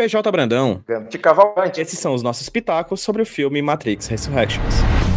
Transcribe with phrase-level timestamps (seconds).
[0.00, 0.82] PJ Brandão.
[1.10, 1.78] De Cavalcante.
[1.78, 5.09] Esses são os nossos pitacos sobre o filme Matrix Resurrections.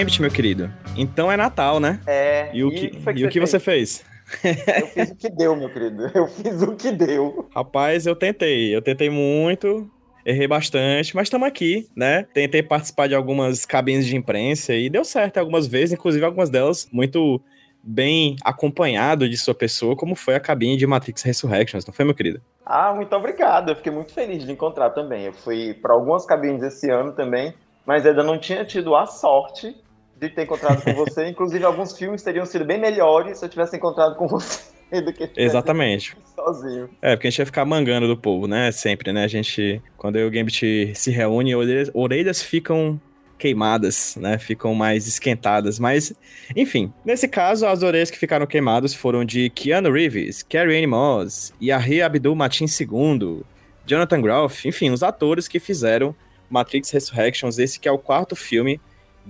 [0.00, 0.72] Gambit, meu querido.
[0.96, 2.00] Então é Natal, né?
[2.06, 2.48] É.
[2.54, 4.02] E o que, e, o que você fez?
[4.42, 6.10] Eu fiz o que deu, meu querido.
[6.14, 7.46] Eu fiz o que deu.
[7.54, 8.74] Rapaz, eu tentei.
[8.74, 9.90] Eu tentei muito.
[10.24, 12.26] Errei bastante, mas estamos aqui, né?
[12.32, 16.88] Tentei participar de algumas cabines de imprensa e deu certo algumas vezes, inclusive algumas delas
[16.90, 17.38] muito
[17.82, 22.14] bem acompanhado de sua pessoa, como foi a cabine de Matrix Resurrections, não foi, meu
[22.14, 22.40] querido?
[22.64, 23.70] Ah, muito obrigado.
[23.70, 25.24] Eu fiquei muito feliz de encontrar também.
[25.24, 27.54] Eu fui para algumas cabines esse ano também
[27.90, 29.76] mas ainda não tinha tido a sorte
[30.20, 31.26] de ter encontrado com você.
[31.30, 34.68] Inclusive, alguns filmes teriam sido bem melhores se eu tivesse encontrado com você.
[34.90, 36.16] Do que Exatamente.
[36.34, 36.90] Sozinho.
[37.00, 38.72] É, porque a gente ia ficar mangando do povo, né?
[38.72, 39.22] Sempre, né?
[39.22, 43.00] A gente, quando eu e o Gambit se reúne, orelhas, orelhas ficam
[43.38, 44.36] queimadas, né?
[44.36, 45.78] Ficam mais esquentadas.
[45.78, 46.12] Mas,
[46.56, 51.54] enfim, nesse caso, as orelhas que ficaram queimadas foram de Keanu Reeves, Carrie Anne Moss,
[51.62, 53.42] Yahya Abdul Matin II,
[53.86, 56.14] Jonathan Groff, enfim, os atores que fizeram
[56.50, 58.80] Matrix Resurrections, esse que é o quarto filme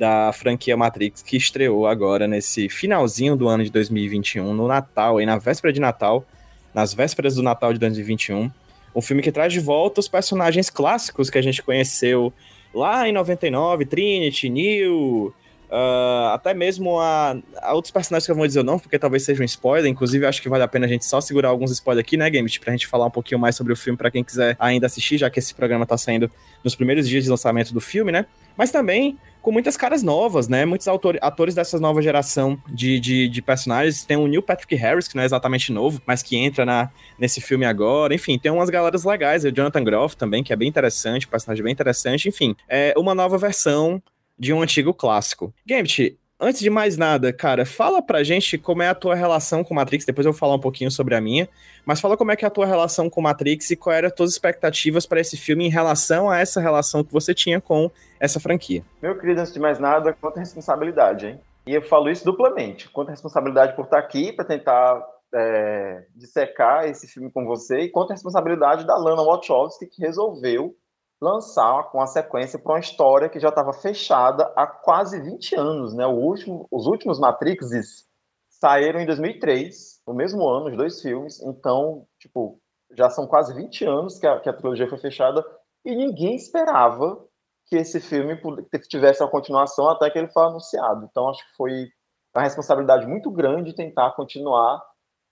[0.01, 5.27] da franquia Matrix que estreou agora nesse finalzinho do ano de 2021, no Natal, e
[5.27, 6.25] na véspera de Natal,
[6.73, 8.51] nas vésperas do Natal de 2021.
[8.97, 12.33] Um filme que traz de volta os personagens clássicos que a gente conheceu
[12.75, 15.35] lá em 99, Trinity, Neo,
[15.71, 19.41] Uh, até mesmo a, a, outros personagens que eu vou dizer não, porque talvez seja
[19.41, 19.89] um spoiler.
[19.89, 22.59] Inclusive, acho que vale a pena a gente só segurar alguns spoilers aqui, né, Gambit?
[22.59, 25.31] Pra gente falar um pouquinho mais sobre o filme, para quem quiser ainda assistir, já
[25.31, 26.29] que esse programa tá saindo
[26.65, 28.27] nos primeiros dias de lançamento do filme, né?
[28.57, 30.65] Mas também com muitas caras novas, né?
[30.65, 34.05] Muitos atores dessa nova geração de, de, de, personagens.
[34.05, 37.41] Tem o Neil Patrick Harris, que não é exatamente novo, mas que entra na, nesse
[37.41, 38.15] filme agora.
[38.15, 39.45] Enfim, tem umas galeras legais.
[39.45, 42.29] O Jonathan Groff também, que é bem interessante, personagem bem interessante.
[42.29, 44.03] Enfim, é uma nova versão
[44.39, 45.53] de um antigo clássico.
[45.67, 49.75] Gambit, antes de mais nada, cara, fala pra gente como é a tua relação com
[49.75, 51.49] Matrix, depois eu vou falar um pouquinho sobre a minha,
[51.85, 54.15] mas fala como é que é a tua relação com Matrix e quais eram as
[54.15, 58.41] tuas expectativas para esse filme em relação a essa relação que você tinha com essa
[58.41, 58.83] franquia.
[59.03, 61.41] Meu querido, antes de mais nada, quanta responsabilidade, hein?
[61.67, 67.07] E eu falo isso duplamente, quanta responsabilidade por estar aqui para tentar é, dissecar esse
[67.07, 70.75] filme com você e quanta responsabilidade da Lana Wachowski que resolveu
[71.21, 75.95] lançar com a sequência para uma história que já estava fechada há quase 20 anos,
[75.95, 76.07] né?
[76.07, 78.09] Último, os últimos Matrixes
[78.49, 81.41] saíram em 2003, no mesmo ano, os dois filmes.
[81.43, 82.61] Então, tipo,
[82.97, 85.45] já são quase 20 anos que a, que a trilogia foi fechada
[85.85, 87.23] e ninguém esperava
[87.67, 88.41] que esse filme
[88.89, 91.07] tivesse a continuação até que ele foi anunciado.
[91.09, 91.89] Então, acho que foi
[92.35, 94.83] uma responsabilidade muito grande tentar continuar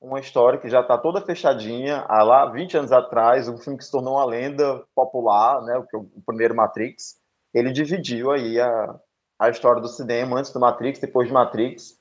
[0.00, 3.84] uma história que já está toda fechadinha, há lá 20 anos atrás, um filme que
[3.84, 7.16] se tornou uma lenda popular, né, o, o primeiro Matrix,
[7.52, 9.00] ele dividiu aí a,
[9.38, 11.98] a história do cinema antes do Matrix, depois de Matrix.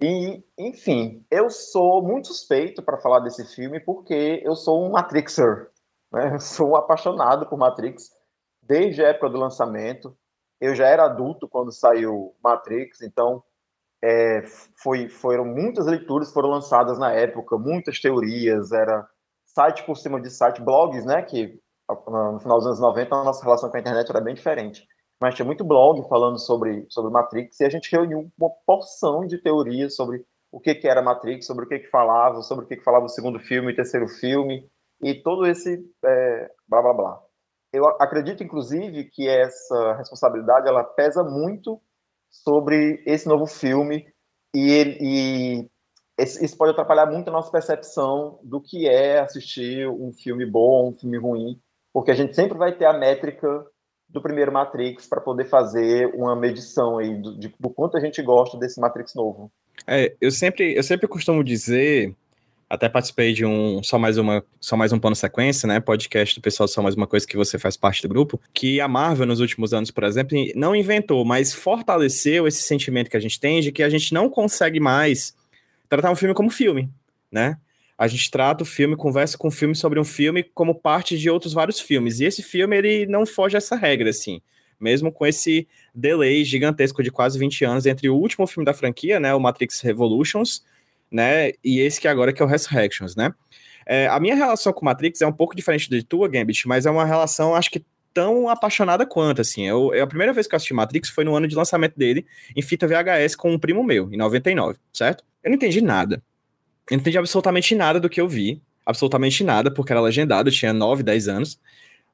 [0.00, 5.70] E, enfim, eu sou muito suspeito para falar desse filme porque eu sou um Matrixer,
[6.12, 6.34] né?
[6.34, 8.10] Eu sou apaixonado por Matrix
[8.62, 10.16] desde a época do lançamento.
[10.60, 13.42] Eu já era adulto quando saiu Matrix, então
[14.02, 14.42] é,
[14.82, 19.06] foi, foram muitas leituras foram lançadas na época, muitas teorias, era
[19.44, 23.42] site por cima de site, blogs, né, que no final dos anos 90 a nossa
[23.42, 24.86] relação com a internet era bem diferente.
[25.20, 29.38] Mas tinha muito blog falando sobre, sobre Matrix e a gente reuniu uma porção de
[29.38, 32.76] teorias sobre o que, que era Matrix, sobre o que, que falava, sobre o que,
[32.76, 34.68] que falava o segundo filme, o terceiro filme
[35.02, 37.22] e todo esse é, blá blá blá.
[37.72, 41.80] Eu acredito, inclusive, que essa responsabilidade ela pesa muito
[42.30, 44.06] sobre esse novo filme
[44.54, 45.68] e, ele, e
[46.18, 50.98] isso pode atrapalhar muito a nossa percepção do que é assistir um filme bom, um
[50.98, 51.60] filme ruim,
[51.92, 53.64] porque a gente sempre vai ter a métrica
[54.08, 58.22] do primeiro Matrix para poder fazer uma medição aí do, de, do quanto a gente
[58.22, 59.52] gosta desse Matrix novo.
[59.86, 62.14] É, eu sempre, eu sempre costumo dizer
[62.68, 65.80] até participei de um só mais uma só mais um plano sequência, né?
[65.80, 68.86] Podcast do pessoal só mais uma coisa que você faz parte do grupo, que a
[68.86, 73.40] Marvel nos últimos anos, por exemplo, não inventou, mas fortaleceu esse sentimento que a gente
[73.40, 75.34] tem de que a gente não consegue mais
[75.88, 76.90] tratar um filme como filme,
[77.32, 77.56] né?
[77.96, 81.28] A gente trata o filme, conversa com o filme sobre um filme como parte de
[81.28, 82.20] outros vários filmes.
[82.20, 84.40] E esse filme ele não foge a essa regra assim
[84.80, 89.18] mesmo com esse delay gigantesco de quase 20 anos entre o último filme da franquia,
[89.18, 90.62] né, o Matrix Revolutions,
[91.10, 91.52] né?
[91.64, 93.32] E esse que agora que é o Resurrections, né?
[93.86, 96.90] É, a minha relação com Matrix é um pouco diferente de tua, Gambit, mas é
[96.90, 99.66] uma relação, acho que tão apaixonada quanto, assim.
[99.66, 102.26] Eu, eu, a primeira vez que eu assisti Matrix foi no ano de lançamento dele,
[102.54, 105.24] em fita VHS com um primo meu, em 99, certo?
[105.42, 106.22] Eu não entendi nada.
[106.90, 108.60] Eu não entendi absolutamente nada do que eu vi.
[108.84, 111.60] Absolutamente nada, porque era legendado, eu tinha 9, 10 anos.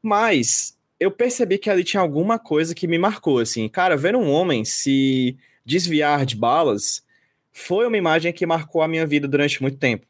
[0.03, 3.69] Mas eu percebi que ali tinha alguma coisa que me marcou, assim.
[3.69, 7.04] Cara, ver um homem se desviar de balas
[7.55, 10.05] foi uma imagem que marcou a minha vida durante muito tempo.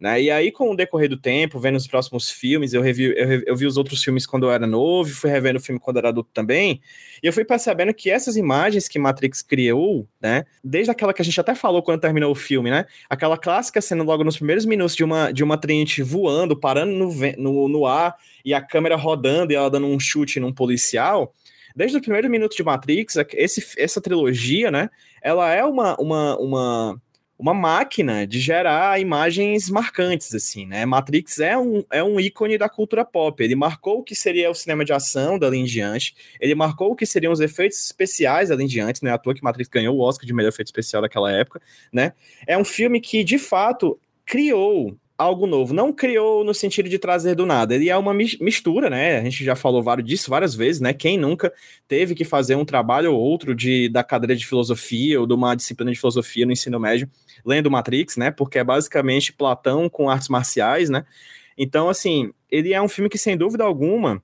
[0.00, 0.22] Né?
[0.22, 3.56] E aí, com o decorrer do tempo, vendo os próximos filmes, eu, revi, eu, eu,
[3.56, 6.08] vi os outros filmes quando eu era novo, fui revendo o filme quando eu era
[6.10, 6.80] adulto também,
[7.20, 11.24] e eu fui percebendo que essas imagens que Matrix criou, né, desde aquela que a
[11.24, 14.94] gente até falou quando terminou o filme, né, aquela clássica cena logo nos primeiros minutos
[14.94, 18.14] de uma, de uma Trinity voando, parando no, no, no ar,
[18.44, 21.34] e a câmera rodando e ela dando um chute num policial,
[21.74, 24.90] desde o primeiro minuto de Matrix, esse, essa trilogia, né,
[25.22, 27.00] ela é uma, uma, uma
[27.38, 30.84] uma máquina de gerar imagens marcantes, assim, né?
[30.84, 33.42] Matrix é um, é um ícone da cultura pop.
[33.42, 36.96] Ele marcou o que seria o cinema de ação dali em diante, ele marcou o
[36.96, 39.12] que seriam os efeitos especiais dali em diante, né?
[39.12, 41.62] À toa que Matrix ganhou o Oscar de melhor efeito especial daquela época,
[41.92, 42.12] né?
[42.44, 45.74] É um filme que, de fato, criou algo novo.
[45.74, 47.74] Não criou no sentido de trazer do nada.
[47.74, 49.18] Ele é uma mistura, né?
[49.18, 50.94] A gente já falou vários disso várias vezes, né?
[50.94, 51.52] Quem nunca
[51.88, 55.56] teve que fazer um trabalho ou outro de, da cadeira de filosofia ou de uma
[55.56, 57.10] disciplina de filosofia no ensino médio,
[57.44, 58.30] lendo Matrix, né?
[58.30, 61.04] Porque é basicamente Platão com artes marciais, né?
[61.56, 64.22] Então, assim, ele é um filme que, sem dúvida alguma,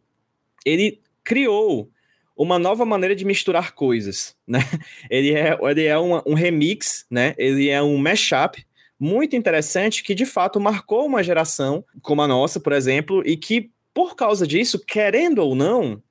[0.65, 1.91] ele criou
[2.37, 4.59] uma nova maneira de misturar coisas, né?
[5.09, 7.33] Ele é, ele é uma, um remix, né?
[7.39, 8.65] Ele é um mashup
[8.99, 13.71] muito interessante que de fato marcou uma geração como a nossa, por exemplo, e que
[13.93, 16.03] por causa disso, querendo ou não,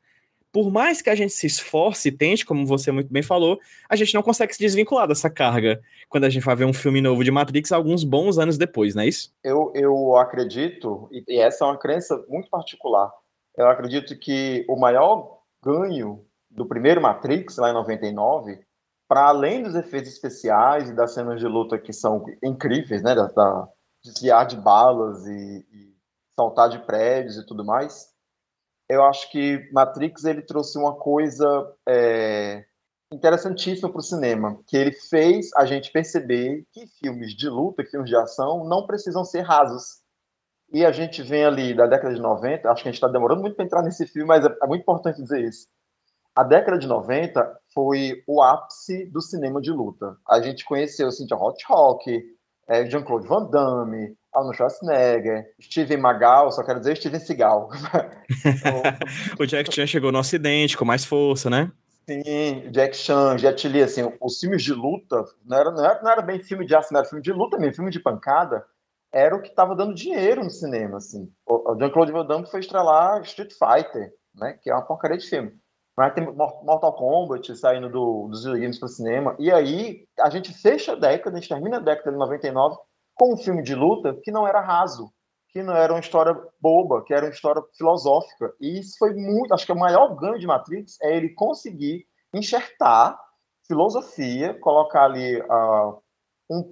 [0.54, 3.60] por mais que a gente se esforce e tente, como você muito bem falou,
[3.90, 7.02] a gente não consegue se desvincular dessa carga quando a gente vai ver um filme
[7.02, 9.34] novo de Matrix alguns bons anos depois, não é isso?
[9.44, 13.12] Eu, eu acredito, e essa é uma crença muito particular,
[13.58, 18.60] eu acredito que o maior ganho do primeiro Matrix, lá em 99,
[19.08, 23.28] para além dos efeitos especiais e das cenas de luta que são incríveis, né, da,
[23.28, 23.68] da
[24.04, 25.94] desviar de balas e, e,
[26.36, 28.12] saltar de prédios e tudo mais,
[28.90, 32.66] eu acho que Matrix ele trouxe uma coisa é,
[33.14, 38.10] interessantíssima para o cinema, que ele fez a gente perceber que filmes de luta, filmes
[38.10, 40.02] de ação, não precisam ser rasos.
[40.72, 43.42] E a gente vem ali da década de 90, acho que a gente está demorando
[43.42, 45.68] muito para entrar nesse filme, mas é, é muito importante dizer isso
[46.36, 50.18] a década de 90 foi o ápice do cinema de luta.
[50.28, 52.24] A gente conheceu Cynthia Rothrock,
[52.68, 57.70] é, Jean-Claude Van Damme, Arnold Schwarzenegger, Steven Magal, só quero dizer Steven Seagal.
[59.40, 61.72] o Jack Chan chegou no Ocidente com mais força, né?
[62.10, 66.12] Sim, Jack Chan, Jet Li, assim, os filmes de luta, não era, não era, não
[66.12, 68.66] era bem filme de ação, era filme de luta mesmo, filme de pancada,
[69.12, 71.32] era o que estava dando dinheiro no cinema, assim.
[71.46, 75.30] O, o Jean-Claude Van Damme foi estrelar Street Fighter, né, que é uma porcaria de
[75.30, 75.54] filme.
[75.96, 79.36] Mas tem Mortal Kombat saindo do, dos videogames para o cinema.
[79.38, 82.78] E aí a gente fecha a década, a gente termina a década de 99
[83.14, 85.12] com um filme de luta que não era raso,
[85.50, 88.54] que não era uma história boba, que era uma história filosófica.
[88.60, 89.54] E isso foi muito.
[89.54, 93.20] Acho que o maior ganho de Matrix é ele conseguir enxertar
[93.68, 96.02] filosofia, colocar ali uh,
[96.50, 96.64] um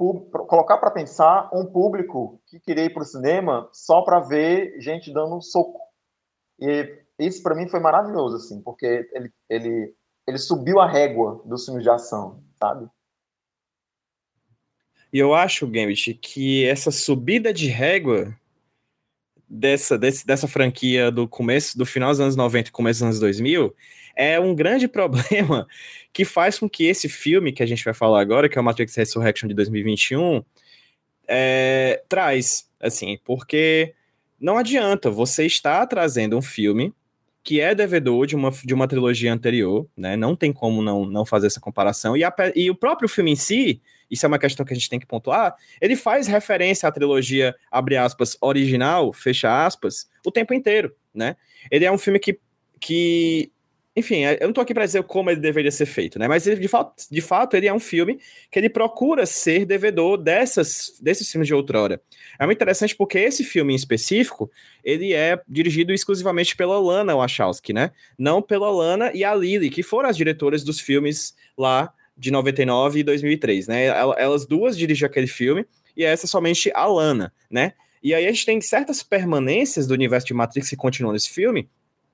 [0.47, 5.13] colocar para pensar um público que queria ir para o cinema só para ver gente
[5.13, 5.79] dando um soco.
[6.59, 9.93] E isso para mim foi maravilhoso, assim, porque ele, ele,
[10.27, 12.87] ele subiu a régua dos filmes de ação, sabe?
[15.13, 18.33] E eu acho, Gambit, que essa subida de régua
[19.47, 23.19] dessa, desse, dessa franquia do começo, do final dos anos 90 e começo dos anos
[23.19, 23.75] 2000,
[24.15, 25.67] é um grande problema
[26.13, 28.63] que faz com que esse filme que a gente vai falar agora, que é o
[28.63, 30.43] Matrix Resurrection de 2021,
[31.27, 33.93] é, traz, assim, porque
[34.39, 36.93] não adianta você estar trazendo um filme
[37.43, 40.15] que é devedor de uma, de uma trilogia anterior, né?
[40.15, 42.15] Não tem como não, não fazer essa comparação.
[42.15, 44.89] E, a, e o próprio filme em si, isso é uma questão que a gente
[44.89, 50.53] tem que pontuar, ele faz referência à trilogia, abre aspas, original, fecha aspas, o tempo
[50.53, 51.35] inteiro, né?
[51.71, 52.39] Ele é um filme que,
[52.79, 53.51] que
[53.93, 56.25] enfim, eu não tô aqui para dizer como ele deveria ser feito, né?
[56.25, 58.19] Mas ele, de, fato, de fato, ele é um filme
[58.49, 62.01] que ele procura ser devedor dessas, desses filmes de outrora.
[62.39, 64.49] É muito interessante porque esse filme em específico,
[64.81, 67.91] ele é dirigido exclusivamente pela Lana Wachowski, né?
[68.17, 72.99] Não pela Lana e a Lily, que foram as diretoras dos filmes lá de 99
[72.99, 73.87] e 2003, né?
[73.87, 75.65] Elas duas dirigem aquele filme
[75.97, 77.73] e essa é somente a Lana, né?
[78.01, 81.69] E aí a gente tem certas permanências do universo de Matrix que continuam nesse filme,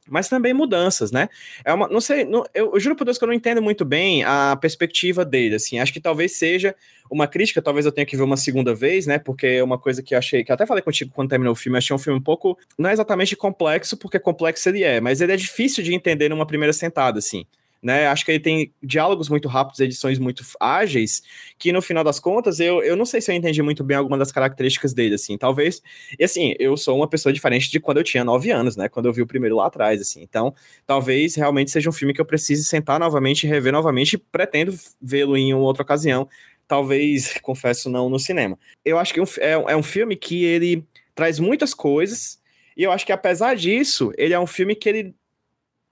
[0.10, 1.30] mas também mudanças, né?
[1.64, 3.86] É uma, não sei, não, eu, eu, juro por Deus que eu não entendo muito
[3.86, 6.76] bem a perspectiva dele, assim, acho que talvez seja
[7.10, 9.18] uma crítica, talvez eu tenha que ver uma segunda vez, né?
[9.18, 11.56] Porque é uma coisa que eu achei, que eu até falei contigo quando terminou o
[11.56, 15.22] filme, achei um filme um pouco, não é exatamente complexo, porque complexo ele é, mas
[15.22, 17.46] ele é difícil de entender numa primeira sentada, assim
[17.82, 18.08] né?
[18.08, 21.22] Acho que ele tem diálogos muito rápidos, edições muito ágeis,
[21.58, 24.18] que no final das contas, eu, eu não sei se eu entendi muito bem alguma
[24.18, 25.82] das características dele, assim, talvez,
[26.18, 29.06] e assim, eu sou uma pessoa diferente de quando eu tinha nove anos, né, quando
[29.06, 30.54] eu vi o primeiro lá atrás, assim, então,
[30.86, 35.54] talvez realmente seja um filme que eu precise sentar novamente rever novamente, pretendo vê-lo em
[35.54, 36.28] outra ocasião,
[36.68, 38.58] talvez, confesso, não no cinema.
[38.84, 40.84] Eu acho que é, é um filme que ele
[41.16, 42.40] traz muitas coisas,
[42.76, 45.16] e eu acho que apesar disso, ele é um filme que ele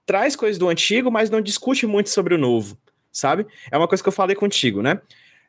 [0.06, 2.78] traz coisas do antigo, mas não discute muito sobre o novo,
[3.12, 3.46] sabe?
[3.70, 5.00] É uma coisa que eu falei contigo, né?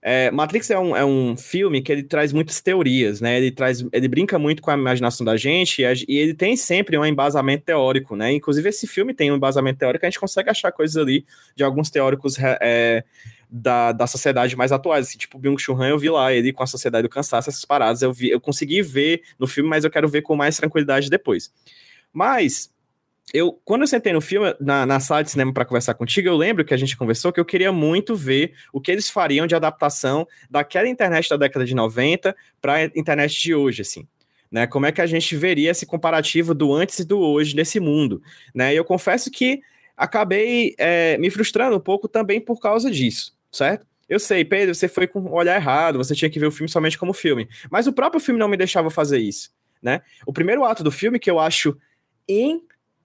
[0.01, 3.37] É, Matrix é um, é um filme que ele traz muitas teorias, né?
[3.37, 6.97] Ele traz, ele brinca muito com a imaginação da gente e, e, ele tem sempre
[6.97, 8.31] um embasamento teórico, né?
[8.31, 11.89] Inclusive esse filme tem um embasamento teórico, a gente consegue achar coisas ali de alguns
[11.89, 13.03] teóricos é,
[13.49, 16.67] da, da sociedade mais atuais, assim, tipo Byung-Chul Han, eu vi lá ele com a
[16.67, 20.07] Sociedade do Cansaço, essas paradas, eu vi, eu consegui ver no filme, mas eu quero
[20.07, 21.51] ver com mais tranquilidade depois.
[22.13, 22.69] Mas
[23.33, 26.37] eu, quando eu sentei no filme, na, na sala de cinema para conversar contigo, eu
[26.37, 29.55] lembro que a gente conversou que eu queria muito ver o que eles fariam de
[29.55, 34.07] adaptação daquela internet da década de 90 para a internet de hoje, assim.
[34.49, 37.81] Né, como é que a gente veria esse comparativo do antes e do hoje nesse
[37.81, 38.21] mundo,
[38.55, 38.73] né?
[38.73, 39.59] E eu confesso que
[39.97, 43.85] acabei é, me frustrando um pouco também por causa disso, certo?
[44.07, 46.69] Eu sei, Pedro, você foi com o olhar errado, você tinha que ver o filme
[46.69, 50.01] somente como filme, mas o próprio filme não me deixava fazer isso, né?
[50.25, 51.77] O primeiro ato do filme que eu acho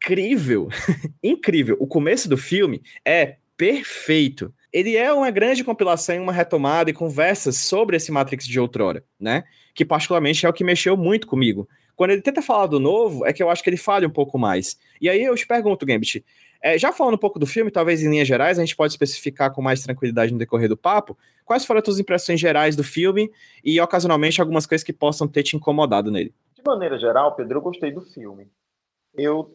[0.03, 0.69] incrível,
[1.23, 1.77] incrível.
[1.79, 4.53] O começo do filme é perfeito.
[4.73, 9.45] Ele é uma grande compilação, uma retomada e conversas sobre esse Matrix de outrora, né?
[9.75, 11.69] Que particularmente é o que mexeu muito comigo.
[11.95, 14.39] Quando ele tenta falar do novo, é que eu acho que ele falha um pouco
[14.39, 14.79] mais.
[15.01, 16.25] E aí eu te pergunto, Gambit,
[16.61, 19.53] é, já falando um pouco do filme, talvez em linhas gerais, a gente pode especificar
[19.53, 23.31] com mais tranquilidade no decorrer do papo, quais foram as tuas impressões gerais do filme
[23.63, 26.35] e, ocasionalmente, algumas coisas que possam ter te incomodado nele?
[26.57, 28.49] De maneira geral, Pedro, eu gostei do filme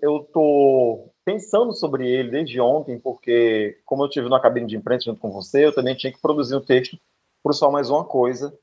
[0.01, 5.05] eu tô pensando sobre ele desde ontem, porque como eu tive na cabine de imprensa
[5.05, 6.97] junto com você, eu também tinha que produzir um texto
[7.43, 8.57] para só mais uma coisa,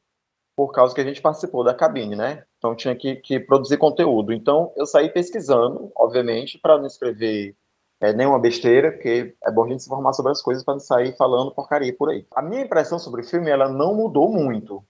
[0.56, 2.44] por causa que a gente participou da cabine, né?
[2.58, 4.32] Então tinha que, que produzir conteúdo.
[4.32, 7.56] Então eu saí pesquisando, obviamente, para não escrever
[8.00, 10.80] é, nenhuma besteira, porque é bom a gente se informar sobre as coisas para não
[10.80, 12.26] sair falando porcaria por aí.
[12.34, 14.84] A minha impressão sobre o filme ela não mudou muito.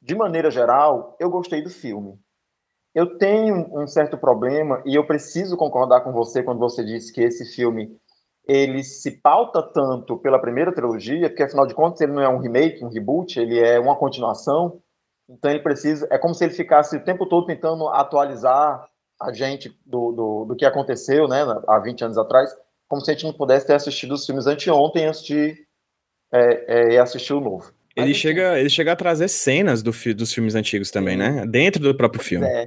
[0.00, 2.18] De maneira geral, eu gostei do filme.
[2.94, 7.22] Eu tenho um certo problema e eu preciso concordar com você quando você disse que
[7.22, 7.96] esse filme
[8.46, 12.38] ele se pauta tanto pela primeira trilogia, porque afinal de contas ele não é um
[12.38, 14.80] remake, um reboot, ele é uma continuação.
[15.28, 18.84] Então ele precisa, é como se ele ficasse o tempo todo tentando atualizar
[19.20, 22.50] a gente do, do, do que aconteceu, né, há 20 anos atrás,
[22.88, 25.56] como se a gente não pudesse ter assistido os filmes anteontem antes de
[26.32, 27.72] é, é, assistir o novo.
[27.94, 31.18] Ele chega, ele chega a trazer cenas do, dos filmes antigos também, Sim.
[31.18, 31.46] né?
[31.46, 32.46] Dentro do próprio filme.
[32.46, 32.66] É.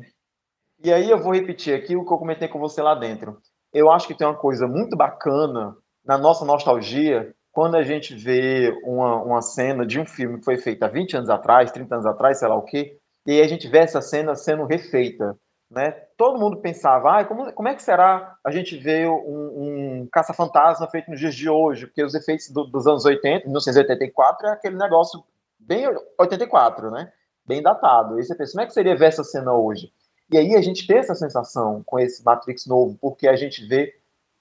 [0.86, 3.40] E aí eu vou repetir aqui o que eu comentei com você lá dentro.
[3.74, 5.76] Eu acho que tem uma coisa muito bacana
[6.06, 10.58] na nossa nostalgia quando a gente vê uma, uma cena de um filme que foi
[10.58, 13.68] feito há 20 anos atrás, 30 anos atrás, sei lá o quê, e a gente
[13.68, 15.36] vê essa cena sendo refeita.
[15.72, 15.90] Né?
[16.16, 20.88] Todo mundo pensava, ah, como, como é que será a gente ver um, um caça-fantasma
[20.92, 21.88] feito nos dias de hoje?
[21.88, 25.24] Porque os efeitos do, dos anos 80, 1984, é aquele negócio
[25.58, 25.88] bem
[26.20, 27.12] 84, né?
[27.44, 28.20] Bem datado.
[28.20, 29.92] E você pensa, como é que seria ver essa cena hoje?
[30.32, 33.94] E aí a gente tem essa sensação com esse Matrix novo, porque a gente vê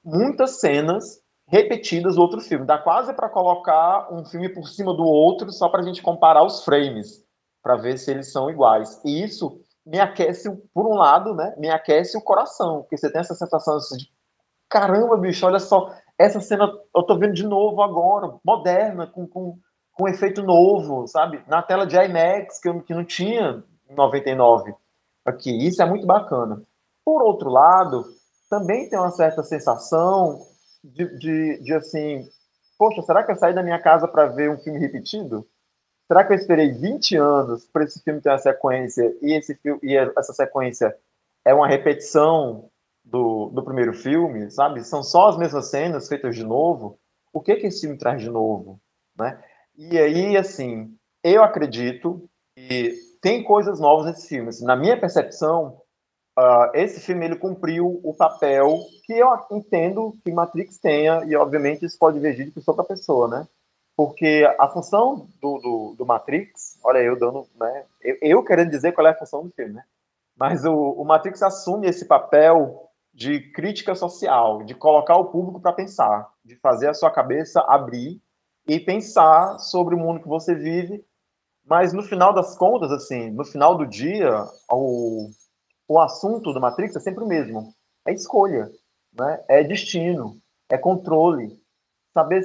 [0.02, 2.66] muitas cenas repetidas do outro filme.
[2.66, 6.42] Dá quase para colocar um filme por cima do outro só para a gente comparar
[6.42, 7.22] os frames,
[7.62, 9.00] para ver se eles são iguais.
[9.04, 11.54] E isso me aquece, por um lado, né?
[11.58, 14.10] Me aquece o coração, porque você tem essa sensação assim, de
[14.68, 19.58] caramba, bicho, olha só, essa cena eu tô vendo de novo agora, moderna, com, com,
[19.92, 21.42] com um efeito novo, sabe?
[21.46, 24.74] Na tela de IMAX, que, eu, que não tinha em 99
[25.24, 25.66] aqui.
[25.66, 26.62] Isso é muito bacana.
[27.04, 28.04] Por outro lado,
[28.50, 30.46] também tem uma certa sensação
[30.82, 32.28] de, de, de assim,
[32.78, 35.46] poxa, será que eu saí da minha casa para ver um filme repetido?
[36.06, 39.96] Será que eu esperei 20 anos para esse filme ter uma sequência e, esse, e
[39.96, 40.94] essa sequência
[41.44, 42.68] é uma repetição
[43.02, 44.84] do, do primeiro filme, sabe?
[44.84, 46.98] São só as mesmas cenas feitas de novo.
[47.32, 48.80] O que que esse filme traz de novo,
[49.16, 49.42] né?
[49.76, 54.50] E aí, assim, eu acredito que tem coisas novas nesse filme.
[54.50, 55.80] Assim, na minha percepção,
[56.38, 61.86] uh, esse filme ele cumpriu o papel que eu entendo que Matrix tenha, e obviamente
[61.86, 63.48] isso pode divergir de pessoa para pessoa, né?
[63.96, 67.86] Porque a função do, do, do, Matrix, olha, eu dando, né?
[68.02, 69.84] Eu, eu, querendo dizer qual é a função do filme, né?
[70.36, 75.72] Mas o, o Matrix assume esse papel de crítica social, de colocar o público para
[75.72, 78.20] pensar, de fazer a sua cabeça abrir
[78.68, 81.02] e pensar sobre o mundo que você vive.
[81.64, 84.30] Mas no final das contas, assim, no final do dia,
[84.70, 85.30] o,
[85.88, 87.74] o assunto do Matrix é sempre o mesmo:
[88.06, 88.70] é escolha,
[89.12, 89.44] né?
[89.48, 90.36] é destino,
[90.70, 91.58] é controle.
[92.12, 92.42] Saber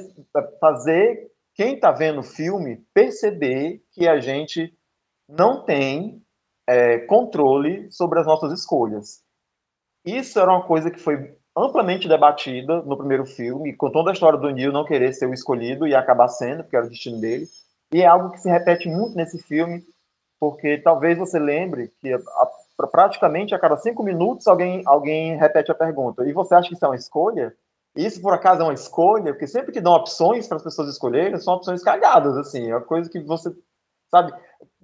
[0.60, 4.74] fazer quem está vendo o filme perceber que a gente
[5.28, 6.22] não tem
[6.66, 9.22] é, controle sobre as nossas escolhas.
[10.04, 14.38] Isso era uma coisa que foi amplamente debatida no primeiro filme, com toda a história
[14.38, 17.46] do Neil não querer ser o escolhido e acabar sendo, porque era o destino dele.
[17.92, 19.84] E é algo que se repete muito nesse filme,
[20.38, 25.74] porque talvez você lembre que a, praticamente a cada cinco minutos alguém, alguém repete a
[25.74, 26.24] pergunta.
[26.24, 27.54] E você acha que isso é uma escolha?
[27.96, 29.32] Isso, por acaso, é uma escolha?
[29.32, 32.70] Porque sempre que dão opções para as pessoas escolherem, são opções cagadas, assim.
[32.70, 33.52] É uma coisa que você,
[34.08, 34.32] sabe...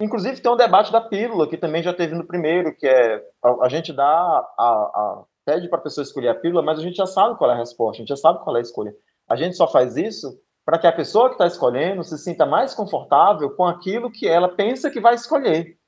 [0.00, 3.66] Inclusive, tem um debate da pílula, que também já teve no primeiro, que é a,
[3.66, 6.96] a gente dá a, a pede para a pessoa escolher a pílula, mas a gente
[6.96, 8.92] já sabe qual é a resposta, a gente já sabe qual é a escolha.
[9.28, 12.74] A gente só faz isso para que a pessoa que está escolhendo se sinta mais
[12.74, 15.78] confortável com aquilo que ela pensa que vai escolher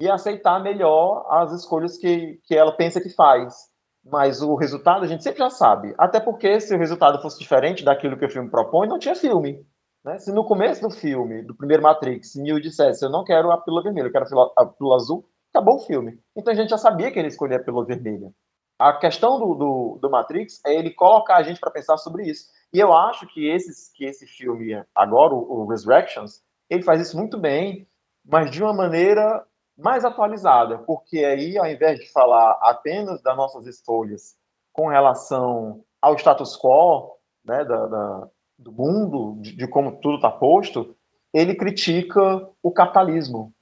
[0.00, 3.54] e aceitar melhor as escolhas que, que ela pensa que faz.
[4.02, 5.94] Mas o resultado a gente sempre já sabe.
[5.98, 9.62] Até porque se o resultado fosse diferente daquilo que o filme propõe, não tinha filme.
[10.02, 10.18] Né?
[10.18, 13.82] Se no começo do filme, do primeiro Matrix, Neo dissesse eu não quero a pílula
[13.82, 14.24] vermelha, eu quero
[14.56, 16.18] a pílula azul, acabou o filme.
[16.34, 18.32] Então a gente já sabia que ele escolhia a pílula vermelha.
[18.78, 22.46] A questão do, do, do Matrix é ele colocar a gente para pensar sobre isso.
[22.74, 27.38] E eu acho que, esses, que esse filme, agora, o, Resurrections, ele faz isso muito
[27.38, 27.86] bem,
[28.24, 29.46] mas de uma maneira
[29.78, 34.36] mais atualizada, porque aí, ao invés de falar apenas das nossas escolhas
[34.72, 38.28] com relação ao status quo né, da, da
[38.58, 40.96] do mundo, de, de como tudo está posto,
[41.32, 43.52] ele critica o capitalismo.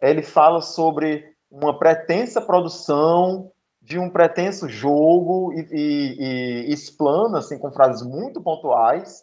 [0.00, 7.58] Ele fala sobre uma pretensa produção de um pretenso jogo e, e, e explana assim
[7.58, 9.22] com frases muito pontuais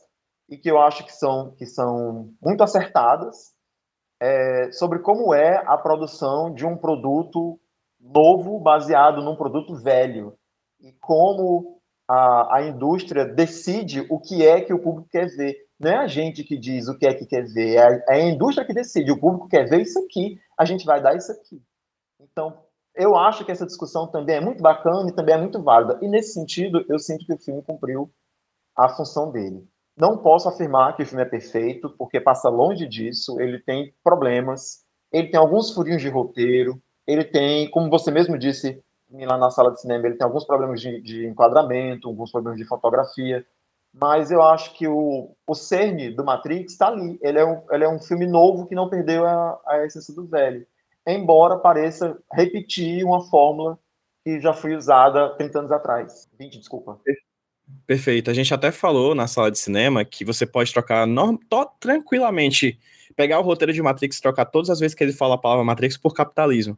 [0.50, 3.53] e que eu acho que são que são muito acertadas
[4.21, 7.59] é, sobre como é a produção de um produto
[8.00, 10.38] novo baseado num produto velho
[10.79, 15.55] e como a, a indústria decide o que é que o público quer ver.
[15.79, 18.21] Não é a gente que diz o que é que quer ver, é a, é
[18.21, 19.12] a indústria que decide.
[19.12, 21.62] O público quer ver isso aqui, a gente vai dar isso aqui.
[22.19, 22.64] Então,
[22.95, 26.00] eu acho que essa discussão também é muito bacana e também é muito válida.
[26.01, 28.09] E nesse sentido, eu sinto que o filme cumpriu
[28.75, 29.67] a função dele.
[29.98, 33.39] Não posso afirmar que o filme é perfeito, porque passa longe disso.
[33.39, 38.81] Ele tem problemas, ele tem alguns furinhos de roteiro, ele tem, como você mesmo disse
[39.11, 42.65] lá na sala de cinema, ele tem alguns problemas de, de enquadramento, alguns problemas de
[42.65, 43.46] fotografia.
[43.93, 47.17] Mas eu acho que o, o cerne do Matrix está ali.
[47.22, 50.25] Ele é, um, ele é um filme novo que não perdeu a, a essência do
[50.25, 50.67] velho
[51.07, 53.77] embora pareça repetir uma fórmula
[54.24, 56.27] que já foi usada 30 anos atrás.
[56.39, 57.00] 20, desculpa.
[57.85, 58.29] Perfeito.
[58.29, 61.37] A gente até falou na sala de cinema que você pode trocar norm...
[61.79, 62.79] tranquilamente,
[63.15, 65.63] pegar o roteiro de Matrix e trocar todas as vezes que ele fala a palavra
[65.63, 66.77] Matrix por capitalismo,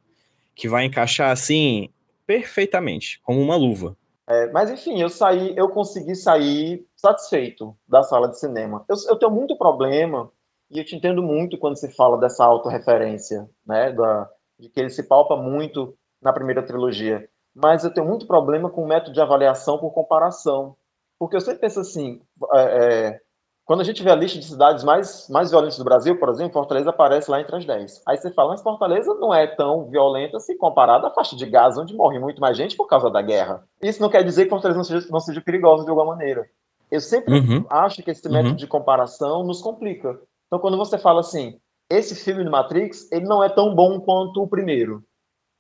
[0.56, 1.90] que vai encaixar assim
[2.26, 3.96] perfeitamente, como uma luva.
[4.30, 8.84] É, mas enfim, eu saí, eu consegui sair satisfeito da sala de cinema.
[8.90, 10.30] Eu, eu tenho muito problema
[10.70, 14.90] e eu te entendo muito quando se fala dessa autorreferência, né, da, de que ele
[14.90, 17.28] se palpa muito na primeira trilogia.
[17.56, 20.76] Mas eu tenho muito problema com o método de avaliação por comparação.
[21.20, 22.22] Porque eu sempre penso assim,
[22.54, 23.20] é, é,
[23.66, 26.54] quando a gente vê a lista de cidades mais, mais violentas do Brasil, por exemplo,
[26.54, 28.04] Fortaleza aparece lá entre as 10.
[28.06, 31.82] Aí você fala, mas Fortaleza não é tão violenta se comparado à faixa de Gaza,
[31.82, 33.64] onde morre muito mais gente por causa da guerra.
[33.82, 36.48] Isso não quer dizer que Fortaleza não seja, não seja perigosa de alguma maneira.
[36.90, 37.66] Eu sempre uhum.
[37.70, 38.56] acho que esse método uhum.
[38.56, 40.18] de comparação nos complica.
[40.48, 44.42] Então, quando você fala assim, esse filme do Matrix, ele não é tão bom quanto
[44.42, 45.04] o primeiro.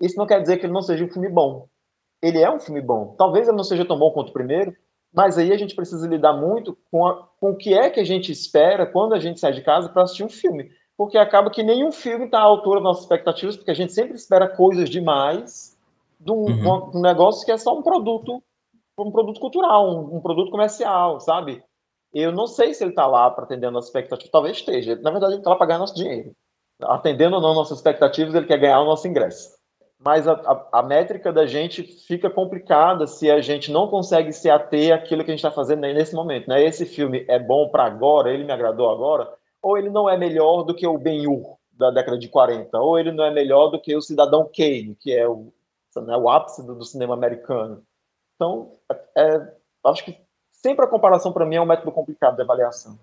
[0.02, 1.68] Isso não quer dizer que ele não seja um filme bom.
[2.22, 3.16] Ele é um filme bom.
[3.18, 4.76] Talvez ele não seja tão bom quanto o primeiro,
[5.14, 8.04] mas aí a gente precisa lidar muito com, a, com o que é que a
[8.04, 10.70] gente espera quando a gente sai de casa para assistir um filme.
[10.98, 14.16] Porque acaba que nenhum filme está à altura das nossas expectativas, porque a gente sempre
[14.16, 15.78] espera coisas demais
[16.20, 16.92] de um, uhum.
[16.96, 18.42] um negócio que é só um produto,
[18.98, 21.64] um produto cultural, um, um produto comercial, sabe?
[22.20, 24.96] Eu não sei se ele está lá para atender a nossa expectativa, talvez esteja.
[24.96, 26.36] Na verdade, ele está lá para ganhar nosso dinheiro.
[26.82, 29.56] Atendendo ou não nossas expectativas, ele quer ganhar o nosso ingresso.
[30.00, 34.50] Mas a, a, a métrica da gente fica complicada se a gente não consegue se
[34.50, 36.48] ater àquilo que a gente está fazendo nesse momento.
[36.48, 36.64] Né?
[36.64, 40.64] Esse filme é bom para agora, ele me agradou agora, ou ele não é melhor
[40.64, 43.96] do que o Ben-Hur da década de 40, ou ele não é melhor do que
[43.96, 45.54] o Cidadão Kane, que é o,
[45.98, 47.84] né, o ápice do, do cinema americano.
[48.36, 48.74] Então,
[49.16, 49.52] é,
[49.84, 50.27] acho que
[50.62, 52.98] sempre a comparação para mim é um método complicado de avaliação.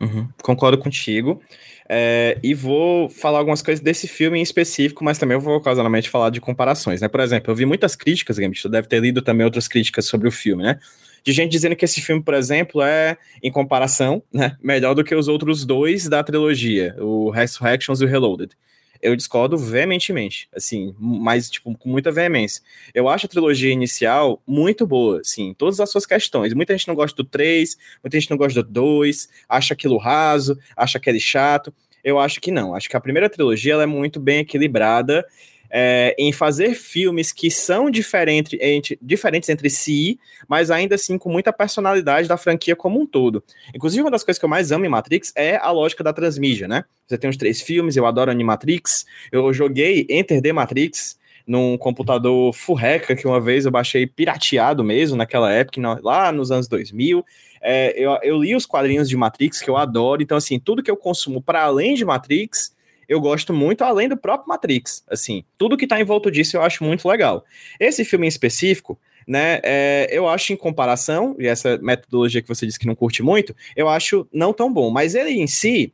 [0.00, 1.40] Uhum, concordo contigo.
[1.88, 6.30] É, e vou falar algumas coisas desse filme em específico, mas também vou ocasionalmente falar
[6.30, 7.08] de comparações, né?
[7.08, 10.26] Por exemplo, eu vi muitas críticas, Gambit, tu deve ter lido também outras críticas sobre
[10.26, 10.80] o filme, né?
[11.22, 15.14] De gente dizendo que esse filme, por exemplo, é, em comparação, né, melhor do que
[15.14, 18.56] os outros dois da trilogia, o Resurrections e o Reloaded
[19.02, 22.62] eu discordo veementemente, assim, mas, tipo, com muita veemência.
[22.94, 26.54] Eu acho a trilogia inicial muito boa, assim, todas as suas questões.
[26.54, 30.56] Muita gente não gosta do 3, muita gente não gosta do 2, acha aquilo raso,
[30.76, 31.74] acha aquele chato.
[32.04, 32.74] Eu acho que não.
[32.74, 35.26] Acho que a primeira trilogia ela é muito bem equilibrada
[35.74, 41.30] é, em fazer filmes que são diferente, entre, diferentes entre si, mas ainda assim com
[41.30, 43.42] muita personalidade da franquia como um todo.
[43.74, 46.68] Inclusive, uma das coisas que eu mais amo em Matrix é a lógica da transmídia,
[46.68, 46.84] né?
[47.06, 52.52] Você tem os três filmes, eu adoro Animatrix, eu joguei Enter the Matrix, num computador
[52.52, 57.24] furreca que uma vez eu baixei pirateado mesmo naquela época, lá nos anos 2000.
[57.60, 60.90] É, eu, eu, li os quadrinhos de Matrix que eu adoro, então assim, tudo que
[60.90, 62.71] eu consumo para além de Matrix,
[63.08, 65.04] eu gosto muito, além do próprio Matrix.
[65.08, 67.44] Assim, tudo que tá em volta disso eu acho muito legal.
[67.78, 72.66] Esse filme em específico, né, é, eu acho em comparação, e essa metodologia que você
[72.66, 75.92] disse que não curte muito, eu acho não tão bom, mas ele em si,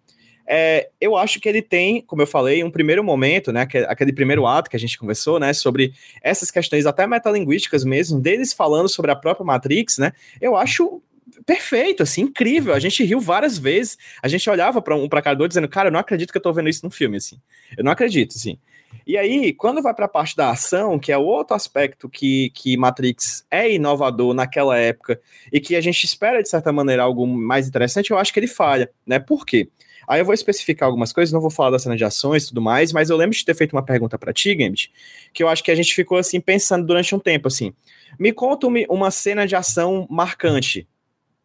[0.51, 4.47] é, eu acho que ele tem, como eu falei, um primeiro momento, né, aquele primeiro
[4.47, 5.93] ato que a gente conversou, né, sobre
[6.23, 11.03] essas questões até metalinguísticas mesmo, deles falando sobre a própria Matrix, né, eu acho
[11.49, 12.75] perfeito, assim, incrível.
[12.75, 13.97] A gente riu várias vezes.
[14.23, 16.53] A gente olhava para um para cada dizendo, cara, eu não acredito que eu tô
[16.53, 17.41] vendo isso no filme, assim.
[17.75, 18.59] Eu não acredito, assim.
[19.07, 22.51] E aí, quando vai para a parte da ação, que é o outro aspecto que,
[22.51, 25.19] que Matrix é inovador naquela época
[25.51, 28.47] e que a gente espera, de certa maneira, algo mais interessante, eu acho que ele
[28.47, 29.19] falha, né?
[29.19, 29.71] Por quê?
[30.07, 32.61] Aí eu vou especificar algumas coisas, não vou falar da cena de ações e tudo
[32.61, 34.93] mais, mas eu lembro de ter feito uma pergunta para ti, Gambit,
[35.33, 37.73] que eu acho que a gente ficou assim pensando durante um tempo assim.
[38.19, 40.87] Me conta uma cena de ação marcante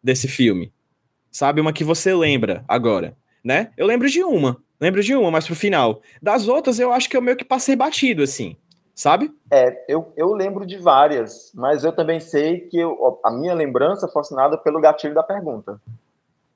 [0.04, 0.70] desse filme?
[1.30, 1.60] Sabe?
[1.60, 3.70] Uma que você lembra agora, né?
[3.76, 6.02] Eu lembro de uma, lembro de uma, mas pro final.
[6.22, 8.56] Das outras, eu acho que eu meio que passei batido, assim,
[8.94, 9.34] sabe?
[9.50, 14.06] É, eu, eu lembro de várias, mas eu também sei que eu, a minha lembrança
[14.06, 15.80] foi assinada pelo gatilho da pergunta.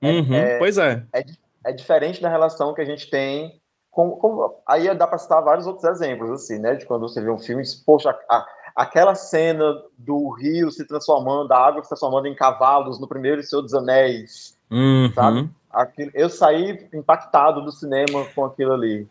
[0.01, 1.03] Uhum, é, pois é.
[1.13, 1.25] é.
[1.65, 1.73] é.
[1.73, 5.85] diferente da relação que a gente tem com, com, aí dá para citar vários outros
[5.85, 6.77] exemplos, assim, né?
[6.77, 8.47] De quando você vê um filme e poxa, a,
[8.79, 13.61] aquela cena do rio se transformando, da água se transformando em cavalos no primeiro Senhor
[13.61, 15.11] dos Anéis, uhum.
[15.13, 15.51] sabe?
[16.15, 19.07] eu saí impactado do cinema com aquilo ali.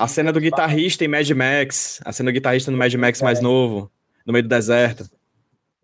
[0.00, 3.24] a cena do guitarrista em Mad Max, a cena do guitarrista no Mad Max é.
[3.24, 3.88] mais novo,
[4.26, 5.08] no meio do deserto.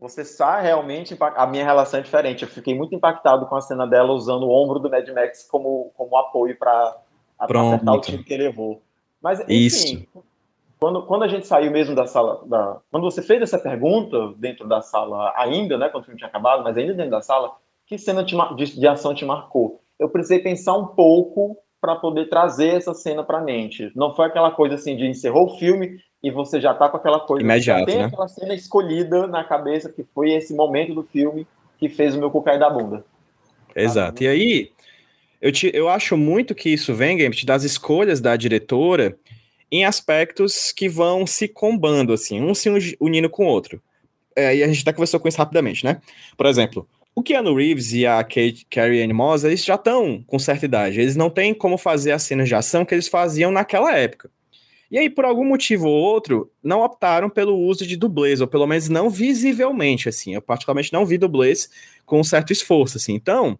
[0.00, 2.42] Você sai realmente, a minha relação é diferente.
[2.42, 5.92] Eu fiquei muito impactado com a cena dela usando o ombro do Mad Max como,
[5.96, 6.96] como apoio para
[7.38, 8.82] acertar o tiro que ele levou.
[9.22, 10.08] Mas, enfim, Isso.
[10.80, 14.66] Quando, quando a gente saiu mesmo da sala, da, quando você fez essa pergunta dentro
[14.66, 17.52] da sala ainda, né, quando o filme tinha acabado, mas ainda dentro da sala,
[17.86, 19.82] que cena te, de, de ação te marcou?
[19.98, 23.92] Eu precisei pensar um pouco para poder trazer essa cena para mente.
[23.94, 27.20] Não foi aquela coisa assim de encerrou o filme e você já tá com aquela
[27.20, 28.04] coisa, Imediato, tem né?
[28.04, 31.46] aquela cena escolhida na cabeça que foi esse momento do filme
[31.78, 33.04] que fez o meu cu cair da bunda.
[33.76, 34.22] Exato.
[34.22, 34.70] E aí,
[35.42, 39.18] eu, te, eu acho muito que isso vem, Gambit, das escolhas da diretora
[39.70, 42.68] em aspectos que vão se combando, assim, um se
[43.00, 43.80] unindo com o outro.
[44.34, 46.00] É, e a gente até conversou com isso rapidamente, né?
[46.36, 50.38] Por exemplo, o Keanu Reeves e a Kate, Carrie Ann Moss, eles já estão com
[50.38, 51.00] certa idade.
[51.00, 54.30] Eles não têm como fazer as cenas de ação que eles faziam naquela época.
[54.90, 58.66] E aí, por algum motivo ou outro, não optaram pelo uso de dublês, ou pelo
[58.66, 60.34] menos não visivelmente, assim.
[60.34, 61.70] Eu particularmente não vi dublês
[62.04, 63.14] com certo esforço, assim.
[63.14, 63.56] Então,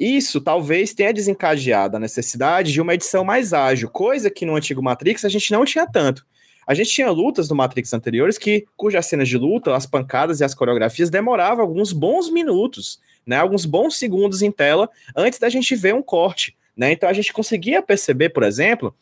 [0.00, 4.82] isso talvez tenha desencadeado a necessidade de uma edição mais ágil, coisa que no antigo
[4.82, 6.24] Matrix a gente não tinha tanto.
[6.66, 10.44] A gente tinha lutas no Matrix anteriores que, cujas cenas de luta, as pancadas e
[10.44, 15.76] as coreografias demoravam alguns bons minutos, né, alguns bons segundos em tela antes da gente
[15.76, 16.92] ver um corte, né?
[16.92, 18.94] Então a gente conseguia perceber, por exemplo,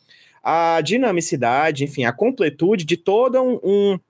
[0.42, 4.00] a dinamicidade, enfim, a completude de todo um, um,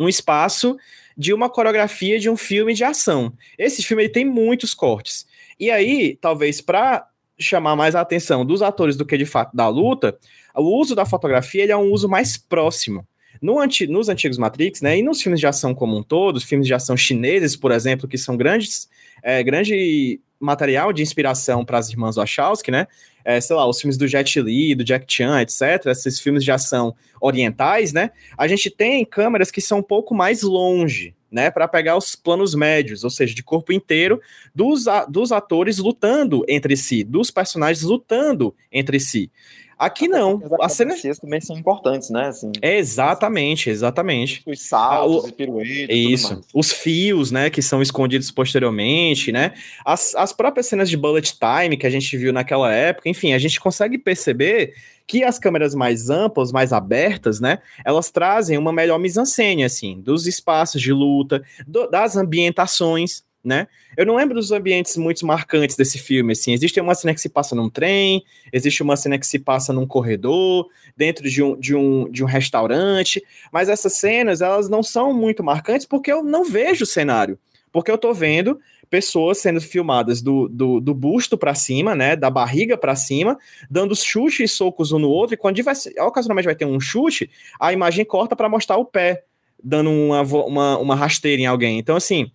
[0.00, 0.76] um espaço
[1.16, 3.32] de uma coreografia de um filme de ação.
[3.58, 5.26] Esse filme ele tem muitos cortes.
[5.58, 7.06] E aí, talvez para
[7.38, 10.16] chamar mais a atenção dos atores do que de fato da luta,
[10.54, 13.06] o uso da fotografia é um uso mais próximo.
[13.42, 16.44] No anti, nos antigos Matrix, né, e nos filmes de ação como um todo, os
[16.44, 18.88] filmes de ação chineses, por exemplo, que são grandes,
[19.22, 22.86] é, grande material de inspiração para as irmãs Wachowski, né,
[23.24, 26.50] é, sei lá, os filmes do Jet Li, do Jack Chan, etc., esses filmes de
[26.50, 31.66] ação orientais, né, a gente tem câmeras que são um pouco mais longe, né, para
[31.66, 34.20] pegar os planos médios, ou seja, de corpo inteiro,
[34.54, 39.30] dos, dos atores lutando entre si, dos personagens lutando entre si.
[39.78, 40.42] Aqui não.
[40.60, 40.94] As cena...
[41.20, 42.28] também são importantes, né?
[42.28, 44.42] Assim, é exatamente, exatamente.
[44.46, 45.32] Os saltos ah, o...
[45.32, 45.96] piruetas.
[45.96, 46.40] Isso.
[46.54, 49.52] Os fios, né, que são escondidos posteriormente, né?
[49.84, 53.38] As, as próprias cenas de bullet time que a gente viu naquela época, enfim, a
[53.38, 54.74] gente consegue perceber
[55.06, 60.26] que as câmeras mais amplas, mais abertas, né, elas trazem uma melhor mise-en-scène, assim, dos
[60.26, 63.68] espaços de luta, do, das ambientações, né?
[63.96, 66.52] Eu não lembro dos ambientes muito marcantes desse filme, assim.
[66.52, 69.86] Existe uma cena que se passa num trem, existe uma cena que se passa num
[69.86, 75.12] corredor, dentro de um, de um, de um restaurante, mas essas cenas, elas não são
[75.12, 77.38] muito marcantes porque eu não vejo o cenário.
[77.70, 82.30] Porque eu tô vendo pessoas sendo filmadas do, do, do busto para cima, né, da
[82.30, 83.36] barriga para cima,
[83.68, 85.74] dando chutes e socos um no outro, e quando vai,
[86.06, 87.28] ocasionalmente vai ter um chute,
[87.58, 89.24] a imagem corta para mostrar o pé,
[89.62, 91.78] dando uma, uma, uma rasteira em alguém.
[91.78, 92.30] Então, assim,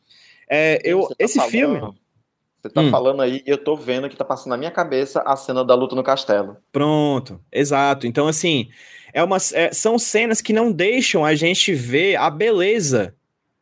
[0.50, 1.82] é, eu, tá esse falando, filme.
[2.62, 2.90] Você tá hum.
[2.90, 5.76] falando aí e eu tô vendo que tá passando na minha cabeça a cena da
[5.76, 6.58] luta no castelo.
[6.72, 8.06] Pronto, exato.
[8.06, 8.70] Então, assim,
[9.14, 13.16] é uma, é, são cenas que não deixam a gente ver a beleza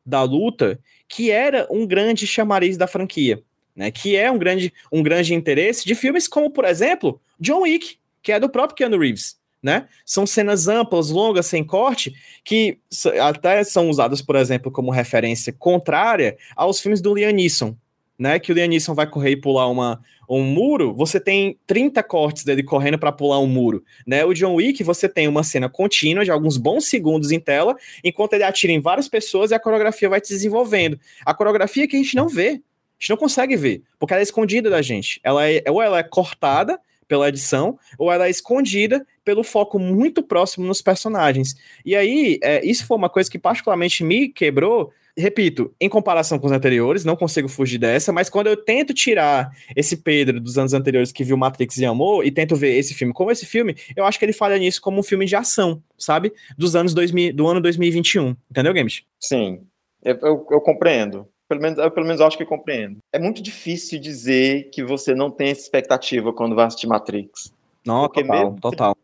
[0.05, 3.43] da luta, que era um grande chamariz da franquia,
[3.75, 3.91] né?
[3.91, 8.31] Que é um grande, um grande interesse de filmes como, por exemplo, John Wick, que
[8.31, 9.87] é do próprio Keanu Reeves né?
[10.05, 12.77] São cenas amplas, longas, sem corte, que
[13.21, 17.75] até são usadas, por exemplo, como referência contrária aos filmes do Liam Neeson,
[18.17, 18.39] né?
[18.39, 22.43] Que o Liam Neeson vai correr e pular uma, um muro, você tem 30 cortes
[22.43, 24.25] dele correndo para pular um muro, né?
[24.25, 28.33] O John Wick, você tem uma cena contínua de alguns bons segundos em tela, enquanto
[28.33, 30.99] ele atira em várias pessoas e a coreografia vai se desenvolvendo.
[31.25, 34.23] A coreografia que a gente não vê, a gente não consegue ver, porque ela é
[34.23, 35.19] escondida da gente.
[35.23, 40.23] Ela é, ou ela é cortada pela edição, ou ela é escondida pelo foco muito
[40.23, 41.55] próximo nos personagens.
[41.85, 44.91] E aí, é, isso foi uma coisa que particularmente me quebrou.
[45.17, 49.51] Repito, em comparação com os anteriores, não consigo fugir dessa, mas quando eu tento tirar
[49.75, 53.11] esse Pedro dos anos anteriores que viu Matrix e amou, e tento ver esse filme
[53.13, 56.31] como esse filme, eu acho que ele falha nisso como um filme de ação, sabe?
[56.57, 58.35] Dos anos 2000, do ano 2021.
[58.51, 59.03] Entendeu, Games?
[59.19, 59.61] Sim,
[60.03, 61.27] eu, eu, eu compreendo.
[61.47, 62.99] Pelo menos, eu, pelo menos acho que compreendo.
[63.11, 67.53] É muito difícil dizer que você não tem essa expectativa quando vai assistir Matrix.
[67.85, 68.97] Não, Porque total, mesmo, total.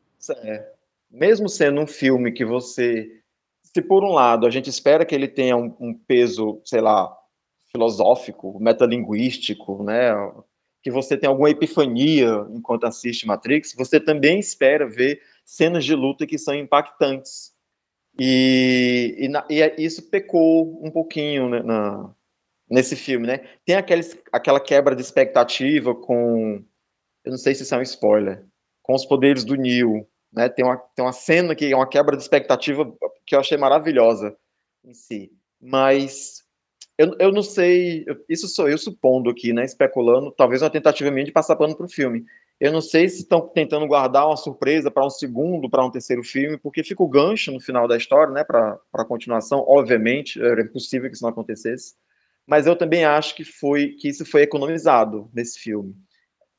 [0.44, 0.72] É,
[1.10, 3.22] mesmo sendo um filme que você,
[3.64, 7.16] se por um lado a gente espera que ele tenha um, um peso, sei lá,
[7.72, 10.12] filosófico, metalinguístico, né,
[10.82, 16.28] que você tem alguma epifania enquanto assiste Matrix, você também espera ver cenas de luta
[16.28, 17.54] que são impactantes.
[18.20, 22.14] E, e, na, e é, isso pecou um pouquinho né, na,
[22.70, 23.40] nesse filme, né?
[23.66, 26.64] Tem aqueles, aquela quebra de expectativa com.
[27.24, 28.46] Eu não sei se isso é um spoiler.
[28.82, 30.08] Com os poderes do Neo.
[30.32, 30.50] Né?
[30.50, 32.92] Tem, uma, tem uma cena que é uma quebra de expectativa
[33.26, 34.36] que eu achei maravilhosa
[34.84, 35.32] em si.
[35.62, 36.44] Mas
[36.98, 38.06] eu, eu não sei.
[38.28, 39.64] Isso sou eu supondo aqui, né?
[39.64, 42.26] Especulando, talvez uma tentativa minha de passar pano para o filme.
[42.60, 46.24] Eu não sei se estão tentando guardar uma surpresa para um segundo, para um terceiro
[46.24, 48.44] filme, porque fica o gancho no final da história, né?
[48.44, 49.66] Para a continuação.
[49.68, 51.96] Obviamente, era impossível que isso não acontecesse
[52.46, 55.96] mas eu também acho que foi que isso foi economizado nesse filme.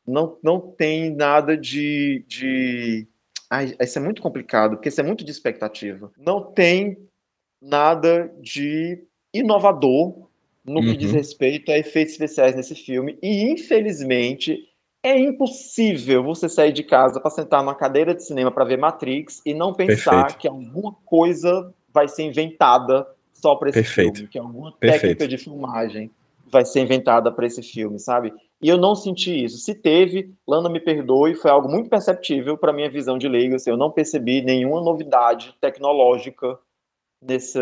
[0.06, 3.06] Não, não tem nada de, de...
[3.50, 6.10] Ai, isso é muito complicado, porque isso é muito de expectativa.
[6.18, 6.98] Não tem
[7.60, 10.28] nada de inovador
[10.64, 10.82] no uhum.
[10.82, 11.16] que diz uhum.
[11.16, 13.18] respeito a efeitos especiais nesse filme.
[13.22, 14.68] E, infelizmente,
[15.02, 19.42] é impossível você sair de casa para sentar numa cadeira de cinema para ver Matrix
[19.44, 20.38] e não pensar Perfeito.
[20.38, 23.06] que alguma coisa vai ser inventada
[23.44, 24.14] só para esse Perfeito.
[24.14, 25.02] filme, que alguma Perfeito.
[25.02, 26.10] técnica de filmagem
[26.50, 28.32] vai ser inventada para esse filme, sabe?
[28.62, 29.58] E eu não senti isso.
[29.58, 33.56] Se teve, Lana me perdoe, foi algo muito perceptível para minha visão de leigo.
[33.56, 36.58] Assim, eu não percebi nenhuma novidade tecnológica
[37.20, 37.58] nesse,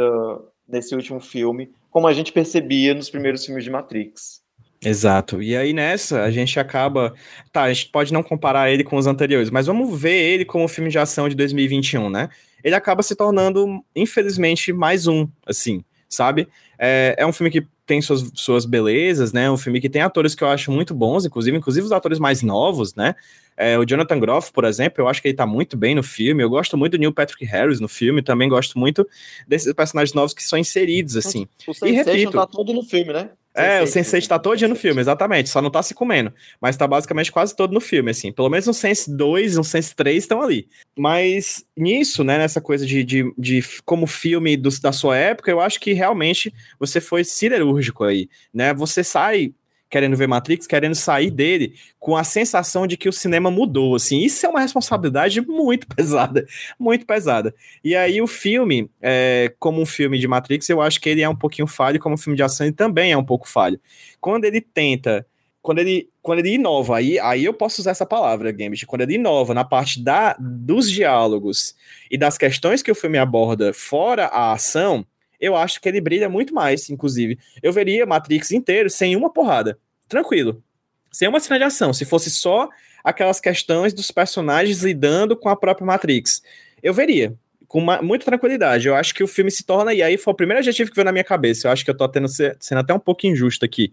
[0.69, 4.41] nesse último filme, como a gente percebia nos primeiros filmes de Matrix.
[4.85, 5.43] Exato.
[5.43, 7.13] E aí nessa a gente acaba.
[7.53, 10.69] Tá, a gente pode não comparar ele com os anteriores, mas vamos ver ele como
[10.69, 12.29] filme de ação de 2021, né?
[12.63, 16.49] Ele acaba se tornando, infelizmente, mais um, assim, sabe?
[16.79, 19.51] É, é um filme que tem suas, suas belezas, né?
[19.51, 22.43] Um filme que tem atores que eu acho muito bons, inclusive, inclusive os atores mais
[22.43, 23.15] novos, né?
[23.63, 26.43] É, o Jonathan Groff, por exemplo, eu acho que ele tá muito bem no filme.
[26.43, 29.07] Eu gosto muito do Neil Patrick Harris no filme, também gosto muito
[29.47, 31.47] desses personagens novos que são inseridos, assim.
[31.67, 33.31] O e repito, tá todo no filme, né?
[33.55, 35.51] É, o Sense8 tá todo dia no filme, exatamente.
[35.51, 36.33] Só não tá se comendo.
[36.61, 38.33] Mas tá basicamente quase todo no filme, assim.
[38.33, 40.67] Pelo menos um Sense 2 um Sense 3 estão ali.
[40.99, 45.61] Mas nisso, né, nessa coisa de, de, de como filme do, da sua época, eu
[45.61, 48.73] acho que realmente você foi siderúrgico aí, né?
[48.73, 49.53] Você sai
[49.93, 54.21] querendo ver Matrix, querendo sair dele com a sensação de que o cinema mudou, assim,
[54.21, 56.47] isso é uma responsabilidade muito pesada,
[56.81, 57.55] muito pesada.
[57.85, 61.29] E aí o filme, é, como um filme de Matrix, eu acho que ele é
[61.29, 63.79] um pouquinho falho, como um filme de ação ele também é um pouco falho.
[64.19, 65.27] Quando ele tenta
[65.61, 69.15] quando ele, quando ele inova, aí, aí eu posso usar essa palavra, Gambit, quando ele
[69.15, 71.77] inova na parte da, dos diálogos
[72.11, 75.07] e das questões que o filme aborda fora a ação,
[75.43, 77.39] eu acho que ele brilha muito mais, inclusive.
[77.63, 79.79] Eu veria Matrix inteiro sem uma porrada,
[80.09, 80.63] tranquilo,
[81.11, 82.69] sem uma cena de ação, se fosse só
[83.05, 86.43] aquelas questões dos personagens lidando com a própria Matrix.
[86.83, 87.35] Eu veria,
[87.69, 88.89] com uma, muita tranquilidade.
[88.89, 91.05] Eu acho que o filme se torna, e aí foi o primeiro adjetivo que veio
[91.05, 91.67] na minha cabeça.
[91.67, 93.93] Eu acho que eu tô tendo, sendo até um pouco injusto aqui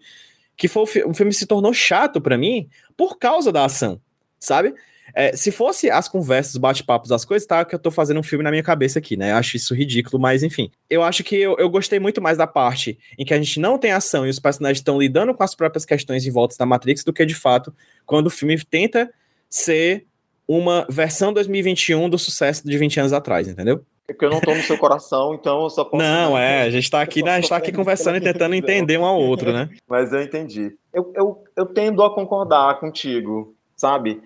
[0.59, 3.99] que foi o, filme se tornou chato para mim por causa da ação,
[4.37, 4.75] sabe?
[5.13, 7.63] É, se fosse as conversas, bate-papos, as coisas, tá?
[7.65, 9.31] Que eu tô fazendo um filme na minha cabeça aqui, né?
[9.31, 10.71] Eu acho isso ridículo, mas enfim.
[10.89, 13.77] Eu acho que eu, eu gostei muito mais da parte em que a gente não
[13.77, 17.03] tem ação e os personagens estão lidando com as próprias questões em volta da Matrix
[17.03, 17.73] do que de fato
[18.05, 19.11] quando o filme tenta
[19.49, 20.05] ser
[20.47, 23.83] uma versão 2021 do sucesso de 20 anos atrás, entendeu?
[24.07, 26.01] É porque eu não tô no seu coração, então eu só posso.
[26.01, 28.97] Não, é, a gente tá aqui, né, a gente tá aqui conversando e tentando entender
[28.97, 29.69] um ao outro, né?
[29.87, 30.75] Mas eu entendi.
[30.91, 34.19] Eu, eu, eu tendo a concordar contigo, sabe?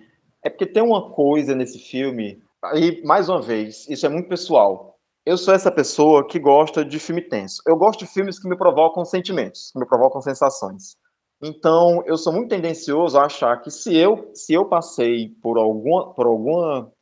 [0.44, 4.98] É porque tem uma coisa nesse filme, aí, mais uma vez, isso é muito pessoal.
[5.24, 7.62] Eu sou essa pessoa que gosta de filme tenso.
[7.66, 10.96] Eu gosto de filmes que me provocam sentimentos, que me provocam sensações.
[11.42, 16.12] Então, eu sou muito tendencioso a achar que se eu, se eu passei por alguma,
[16.12, 16.92] por alguma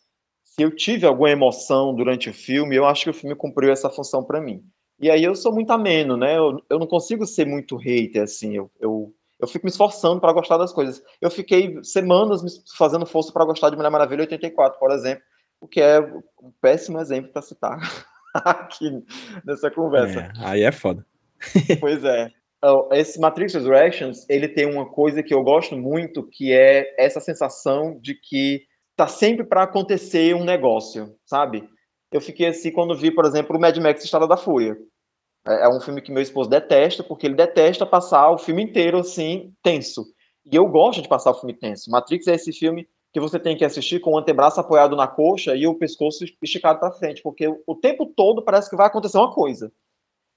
[0.45, 3.89] se eu tive alguma emoção durante o filme, eu acho que o filme cumpriu essa
[3.89, 4.63] função para mim.
[5.01, 6.37] E aí eu sou muito ameno, né?
[6.37, 8.55] Eu, eu não consigo ser muito hater, assim.
[8.55, 11.03] Eu, eu, eu fico me esforçando para gostar das coisas.
[11.21, 15.25] Eu fiquei semanas me fazendo força para gostar de Mulher Maravilha 84, por exemplo,
[15.61, 17.77] o que é um péssimo exemplo para citar
[18.33, 19.05] aqui
[19.45, 20.21] nessa conversa.
[20.21, 21.05] É, aí é foda.
[21.81, 22.31] pois é.
[22.93, 27.99] Esse Matrix Resurrections, ele tem uma coisa que eu gosto muito, que é essa sensação
[28.01, 28.63] de que
[28.95, 31.69] tá sempre para acontecer um negócio, sabe?
[32.13, 34.77] Eu fiquei assim quando vi, por exemplo, o Mad Max Estrada da Fúria.
[35.47, 38.99] É, é um filme que meu esposo detesta, porque ele detesta passar o filme inteiro
[38.99, 40.05] assim, tenso.
[40.45, 41.91] E eu gosto de passar o filme tenso.
[41.91, 45.55] Matrix é esse filme que você tem que assistir com o antebraço apoiado na coxa
[45.55, 49.33] e o pescoço esticado para frente, porque o tempo todo parece que vai acontecer uma
[49.33, 49.71] coisa.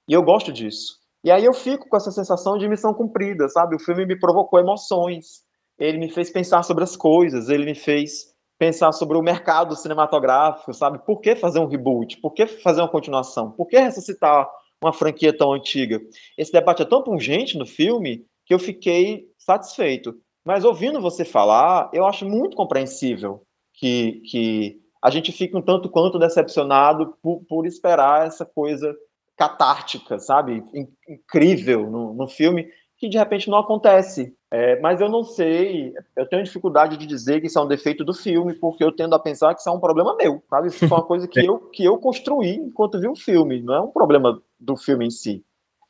[0.06, 0.98] E eu gosto disso.
[1.24, 3.74] E aí eu fico com essa sensação de missão cumprida, sabe?
[3.74, 5.42] O filme me provocou emoções,
[5.78, 10.72] ele me fez pensar sobre as coisas, ele me fez pensar sobre o mercado cinematográfico,
[10.72, 10.98] sabe?
[11.04, 12.20] Por que fazer um reboot?
[12.20, 13.50] Por que fazer uma continuação?
[13.50, 14.48] Por que ressuscitar
[14.82, 16.00] uma franquia tão antiga?
[16.36, 20.14] Esse debate é tão pungente no filme que eu fiquei satisfeito.
[20.44, 23.42] Mas ouvindo você falar, eu acho muito compreensível
[23.74, 28.94] que, que a gente fique um tanto quanto decepcionado por, por esperar essa coisa
[29.36, 30.62] catártica, sabe?
[31.08, 34.35] Incrível no, no filme, que de repente não acontece.
[34.56, 38.02] É, mas eu não sei, eu tenho dificuldade de dizer que isso é um defeito
[38.02, 40.68] do filme, porque eu tendo a pensar que isso é um problema meu, sabe?
[40.68, 43.80] Isso foi uma coisa que eu, que eu construí enquanto vi o filme, não é
[43.82, 45.44] um problema do filme em si.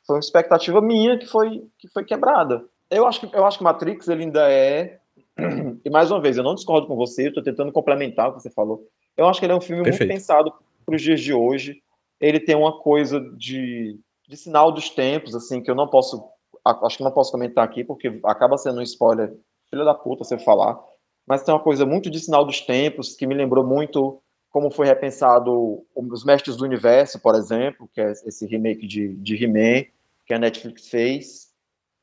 [0.05, 2.65] Foi uma expectativa minha que foi, que foi quebrada.
[2.91, 4.99] Eu acho que, eu acho que Matrix ele ainda é.
[5.85, 8.49] E mais uma vez, eu não discordo com você, estou tentando complementar o que você
[8.49, 8.85] falou.
[9.15, 10.09] Eu acho que ele é um filme Perfeito.
[10.09, 10.53] muito pensado
[10.85, 11.81] para os dias de hoje.
[12.19, 16.21] Ele tem uma coisa de, de sinal dos tempos, assim, que eu não posso
[16.83, 19.33] acho que não posso comentar aqui, porque acaba sendo um spoiler,
[19.69, 20.79] filho da puta, você falar,
[21.27, 24.87] mas tem uma coisa muito de sinal dos tempos, que me lembrou muito como foi
[24.87, 29.85] repensado Os Mestres do Universo, por exemplo, que é esse remake de, de He-Man,
[30.25, 31.47] que a Netflix fez,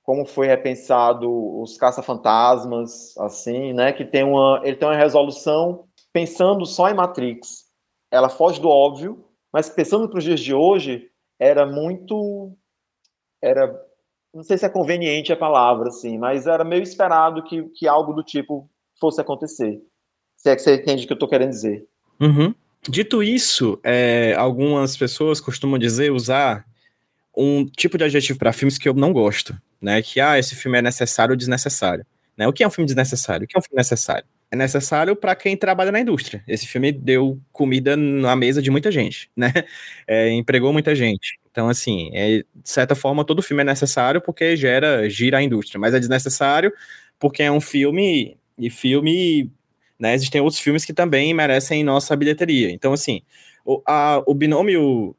[0.03, 6.67] como foi repensado os Caça-Fantasmas, assim, né, que tem uma, ele tem uma resolução pensando
[6.67, 7.65] só em Matrix.
[8.11, 12.53] Ela foge do óbvio, mas pensando para os dias de hoje, era muito
[13.43, 13.75] era
[14.35, 18.13] não sei se é conveniente a palavra, assim, mas era meio esperado que, que algo
[18.13, 18.69] do tipo
[19.01, 19.81] fosse acontecer.
[20.37, 21.87] Se é que você entende o que eu estou querendo dizer.
[22.21, 22.55] Uhum.
[22.89, 26.67] Dito isso, é, algumas pessoas costumam dizer, usar
[27.37, 30.03] um tipo de adjetivo para filmes que eu não gosto, né?
[30.03, 32.05] Que, ah, esse filme é necessário ou desnecessário.
[32.37, 32.47] Né?
[32.47, 33.45] O que é um filme desnecessário?
[33.45, 34.27] O que é um filme necessário?
[34.51, 36.45] É necessário para quem trabalha na indústria.
[36.47, 39.53] Esse filme deu comida na mesa de muita gente, né?
[40.07, 41.39] É, empregou muita gente.
[41.55, 45.79] Então, assim, é, de certa forma, todo filme é necessário porque gera, gira a indústria,
[45.79, 46.73] mas é desnecessário
[47.17, 49.49] porque é um filme, e filme,
[49.97, 52.73] né, existem outros filmes que também merecem nossa bilheteria.
[52.73, 53.23] Então, assim,
[53.65, 55.15] o, a, o binômio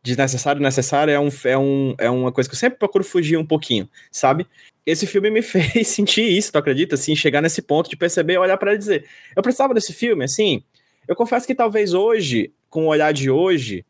[0.00, 3.44] desnecessário necessário é, um, é, um, é uma coisa que eu sempre procuro fugir um
[3.44, 4.46] pouquinho, sabe?
[4.86, 6.94] Esse filme me fez sentir isso, tu acredita?
[6.94, 10.24] Assim, chegar nesse ponto de perceber, olhar para ele e dizer, eu precisava desse filme,
[10.24, 10.62] assim,
[11.08, 13.84] eu confesso que talvez hoje, com o olhar de hoje,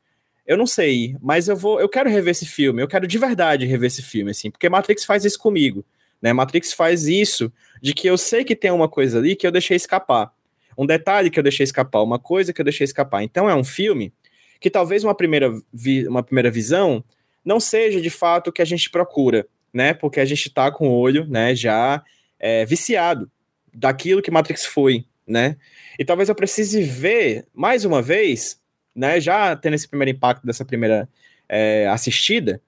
[0.50, 3.64] eu não sei, mas eu vou, eu quero rever esse filme, eu quero de verdade
[3.66, 5.86] rever esse filme, assim, porque Matrix faz isso comigo,
[6.20, 6.32] né?
[6.32, 9.76] Matrix faz isso de que eu sei que tem uma coisa ali que eu deixei
[9.76, 10.32] escapar,
[10.76, 13.22] um detalhe que eu deixei escapar, uma coisa que eu deixei escapar.
[13.22, 14.12] Então é um filme
[14.58, 17.04] que talvez uma primeira, vi, uma primeira visão
[17.44, 19.94] não seja de fato o que a gente procura, né?
[19.94, 22.02] Porque a gente tá com o olho, né, já
[22.40, 23.30] é, viciado
[23.72, 25.56] daquilo que Matrix foi, né?
[25.96, 28.59] E talvez eu precise ver mais uma vez,
[28.94, 29.20] né?
[29.20, 31.08] Já tendo esse primeiro impacto dessa primeira
[31.48, 32.60] é, assistida,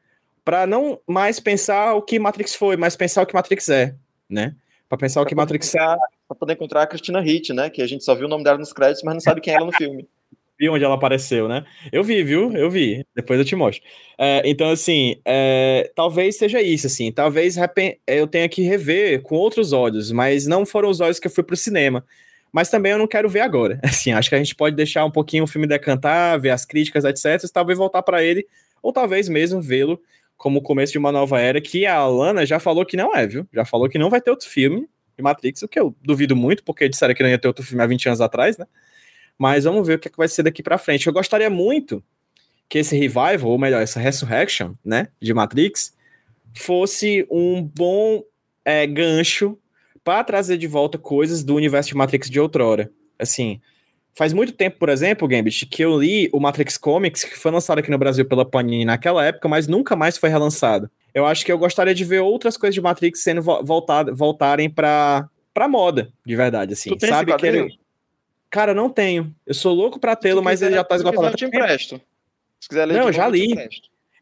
[0.45, 3.95] para não mais pensar o que Matrix foi, mas pensar o que Matrix é,
[4.29, 4.55] né?
[4.89, 5.79] Para pensar pra o que Matrix é.
[6.29, 7.71] Para poder encontrar a Christina Ricci, né?
[7.71, 9.57] Que a gente só viu o nome dela nos créditos, mas não sabe quem é
[9.57, 10.07] ela no filme.
[10.63, 11.65] vi onde ela apareceu, né?
[11.91, 12.53] Eu vi, viu?
[12.53, 13.05] Eu vi.
[13.17, 13.83] Depois eu te mostro.
[14.17, 17.11] É, então, assim, é, talvez seja isso, assim.
[17.11, 17.57] Talvez
[18.07, 21.43] eu tenha que rever com outros olhos, mas não foram os olhos que eu fui
[21.43, 22.05] pro cinema.
[22.53, 23.81] Mas também eu não quero ver agora.
[23.83, 27.05] Assim, acho que a gente pode deixar um pouquinho o filme decantar, ver as críticas,
[27.05, 27.51] etc.
[27.51, 28.47] Talvez voltar para ele,
[28.83, 30.01] ou talvez mesmo vê-lo
[30.37, 33.27] como o começo de uma nova era, que a Alana já falou que não é,
[33.27, 33.47] viu?
[33.53, 36.65] Já falou que não vai ter outro filme de Matrix, o que eu duvido muito,
[36.65, 38.67] porque disseram que não ia ter outro filme há 20 anos atrás, né?
[39.39, 41.07] Mas vamos ver o que, é que vai ser daqui para frente.
[41.07, 42.03] Eu gostaria muito
[42.69, 45.95] que esse revival, ou melhor, essa resurrection, né, de Matrix,
[46.55, 48.25] fosse um bom
[48.65, 49.59] é, gancho
[50.05, 52.91] para trazer de volta coisas do universo de Matrix de outrora.
[53.19, 53.61] Assim,
[54.15, 57.79] faz muito tempo, por exemplo, Gambit, que eu li o Matrix Comics, que foi lançado
[57.79, 60.91] aqui no Brasil pela Panini naquela época, mas nunca mais foi relançado.
[61.15, 65.29] Eu acho que eu gostaria de ver outras coisas de Matrix sendo voltado, voltarem para
[65.53, 66.91] para moda, de verdade, assim.
[66.99, 67.79] Sabe que ele...
[68.49, 69.35] Cara, não tenho.
[69.47, 71.27] Eu sou louco para tê-lo, mas ele já tá esgotado.
[71.27, 72.01] Eu te empresto.
[72.59, 73.55] Se quiser ler Não, eu já li.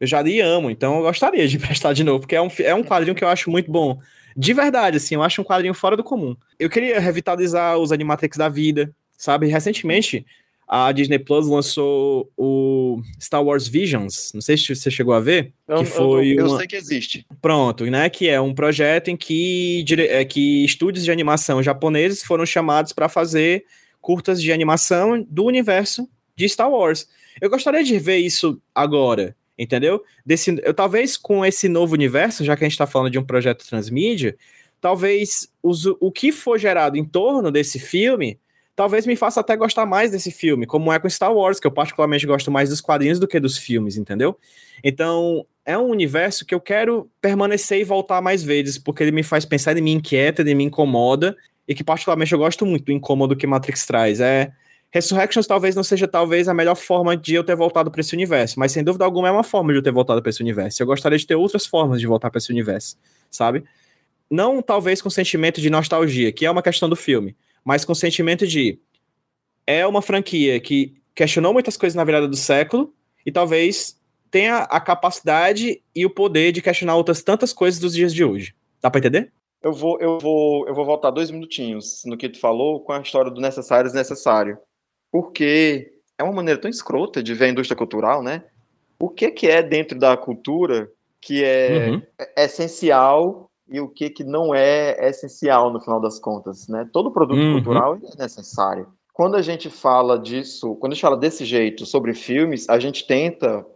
[0.01, 2.49] Eu já li e amo, então eu gostaria de emprestar de novo, porque é um,
[2.61, 4.01] é um quadrinho que eu acho muito bom.
[4.37, 6.37] De verdade, assim, eu acho um quadrinho fora do comum.
[6.59, 9.47] Eu queria revitalizar os Animatrix da vida, sabe?
[9.47, 10.24] Recentemente,
[10.72, 14.31] a Disney Plus lançou o Star Wars Visions.
[14.33, 15.53] Não sei se você chegou a ver.
[15.66, 16.59] Eu, que foi eu, eu uma...
[16.59, 17.26] sei que existe.
[17.43, 18.09] Pronto, né?
[18.09, 23.09] Que é um projeto em que, é, que estúdios de animação japoneses foram chamados para
[23.09, 23.64] fazer
[24.01, 27.09] curtas de animação do universo de Star Wars.
[27.41, 30.03] Eu gostaria de ver isso agora, entendeu?
[30.25, 33.25] Desse, eu talvez com esse novo universo, já que a gente está falando de um
[33.25, 34.35] projeto transmídia,
[34.81, 38.41] talvez os, o que for gerado em torno desse filme,
[38.75, 41.71] talvez me faça até gostar mais desse filme, como é com Star Wars, que eu
[41.71, 44.39] particularmente gosto mais dos quadrinhos do que dos filmes, entendeu?
[44.83, 49.23] Então, é um universo que eu quero permanecer e voltar mais vezes, porque ele me
[49.23, 51.37] faz pensar, ele me inquieta, ele me incomoda,
[51.69, 54.21] e que particularmente eu gosto muito do incômodo que Matrix traz.
[54.21, 54.51] É
[54.93, 58.59] Resurrections talvez não seja talvez a melhor forma de eu ter voltado para esse universo,
[58.59, 60.82] mas sem dúvida alguma é uma forma de eu ter voltado para esse universo.
[60.82, 62.97] Eu gostaria de ter outras formas de voltar para esse universo,
[63.30, 63.62] sabe?
[64.28, 68.47] Não talvez com sentimento de nostalgia, que é uma questão do filme, mas com sentimento
[68.47, 68.80] de
[69.66, 72.93] é uma franquia que questionou muitas coisas na virada do século
[73.24, 78.12] e talvez tenha a capacidade e o poder de questionar outras tantas coisas dos dias
[78.12, 78.55] de hoje.
[78.80, 79.32] Dá para entender?
[79.62, 83.01] Eu vou, eu vou, eu vou voltar dois minutinhos no que tu falou com a
[83.01, 84.59] história do necessário e desnecessário.
[85.11, 88.45] Porque é uma maneira tão escrota de ver a indústria cultural, né?
[88.99, 90.91] O que, que é dentro da cultura
[91.21, 92.03] que é uhum.
[92.37, 96.89] essencial e o que, que não é essencial no final das contas, né?
[96.93, 97.55] Todo produto uhum.
[97.55, 98.89] cultural é necessário.
[99.13, 103.07] Quando a gente fala disso, quando a gente fala desse jeito sobre filmes, a gente
[103.07, 103.67] tenta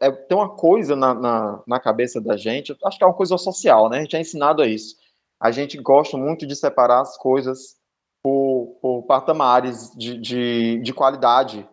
[0.00, 3.36] é, tem uma coisa na, na, na, cabeça da gente, acho que é uma coisa
[3.36, 3.98] social, né?
[3.98, 4.96] A gente é ensinado a isso
[5.40, 7.76] a gente gosta muito de separar as coisas
[8.26, 11.64] por, por patamares de, de, de, qualidade.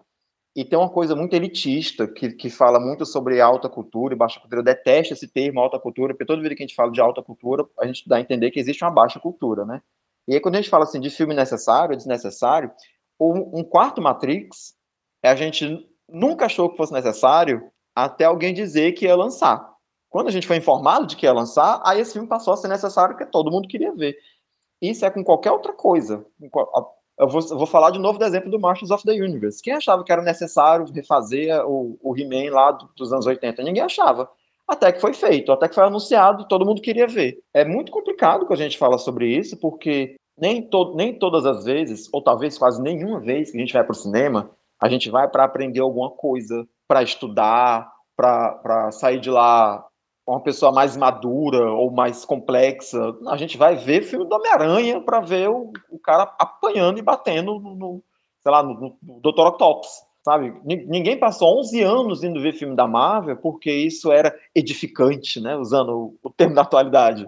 [0.56, 4.39] E tem uma coisa muito elitista que, que fala muito sobre alta cultura e baixa
[4.39, 4.60] cultura.
[4.60, 7.24] Eu detesto esse termo alta cultura, porque toda vez que a gente fala de alta
[7.24, 9.82] cultura, a gente dá a entender que existe uma baixa cultura, né?
[10.28, 12.70] E aí, quando a gente fala assim de filme necessário, desnecessário,
[13.20, 14.76] um, um quarto Matrix,
[15.24, 17.64] a gente nunca achou que fosse necessário
[17.95, 19.74] até alguém dizer que ia lançar.
[20.08, 22.68] Quando a gente foi informado de que ia lançar, aí esse filme passou a ser
[22.68, 24.16] necessário porque todo mundo queria ver.
[24.82, 26.26] Isso é com qualquer outra coisa.
[27.17, 29.61] Eu vou, eu vou falar de novo do exemplo do Masters of the Universe.
[29.61, 33.61] Quem achava que era necessário refazer o, o He-Man lá dos anos 80?
[33.63, 34.30] Ninguém achava.
[34.67, 37.38] Até que foi feito, até que foi anunciado, todo mundo queria ver.
[37.53, 41.65] É muito complicado que a gente fala sobre isso, porque nem, to nem todas as
[41.65, 44.51] vezes, ou talvez quase nenhuma vez que a gente vai para o cinema,
[44.82, 49.86] a gente vai para aprender alguma coisa, para estudar, para sair de lá
[50.26, 52.99] uma pessoa mais madura ou mais complexa.
[53.28, 57.59] A gente vai ver filme do Homem-Aranha para ver o, o, cara apanhando e batendo
[57.59, 58.03] no, no
[58.41, 59.47] sei lá, no, no Dr.
[59.47, 59.89] Octopus,
[60.24, 60.53] sabe?
[60.63, 65.55] Ninguém passou 11 anos indo ver filme da Marvel porque isso era edificante, né?
[65.55, 67.26] Usando o, termo da atualidade.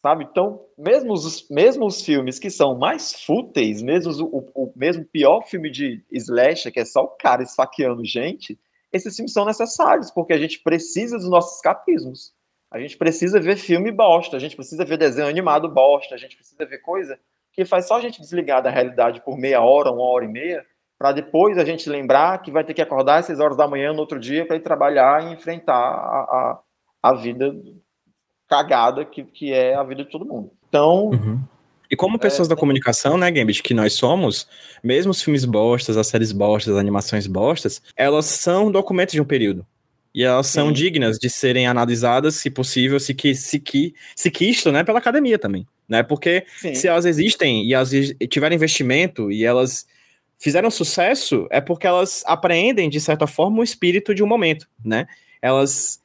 [0.00, 0.24] Sabe?
[0.30, 5.42] Então, mesmo os, mesmo os filmes que são mais fúteis, mesmo o, o mesmo pior
[5.42, 8.58] filme de slasher, que é só o cara esfaqueando gente,
[8.92, 12.32] esses filmes são necessários, porque a gente precisa dos nossos escapismos.
[12.70, 16.36] A gente precisa ver filme bosta, a gente precisa ver desenho animado bosta, a gente
[16.36, 17.18] precisa ver coisa
[17.52, 20.64] que faz só a gente desligar da realidade por meia hora, uma hora e meia,
[20.98, 23.92] para depois a gente lembrar que vai ter que acordar às seis horas da manhã
[23.92, 26.20] no outro dia para ir trabalhar e enfrentar a,
[27.02, 27.54] a, a vida
[28.48, 30.52] cagada que, que é a vida de todo mundo.
[30.68, 31.06] Então.
[31.06, 31.40] Uhum.
[31.90, 34.46] E como pessoas é, da comunicação, né, Gambit, que nós somos,
[34.82, 39.24] mesmo os filmes bostas, as séries bostas, as animações bostas, elas são documentos de um
[39.24, 39.66] período.
[40.14, 40.72] E elas são Sim.
[40.72, 45.38] dignas de serem analisadas, se possível, se, que, se, que, se quisto, né, pela academia
[45.38, 45.66] também.
[45.88, 46.02] Né?
[46.02, 46.74] Porque Sim.
[46.74, 47.90] se elas existem e elas
[48.28, 49.86] tiverem investimento e elas
[50.38, 55.06] fizeram sucesso, é porque elas apreendem, de certa forma, o espírito de um momento, né?
[55.42, 56.00] Elas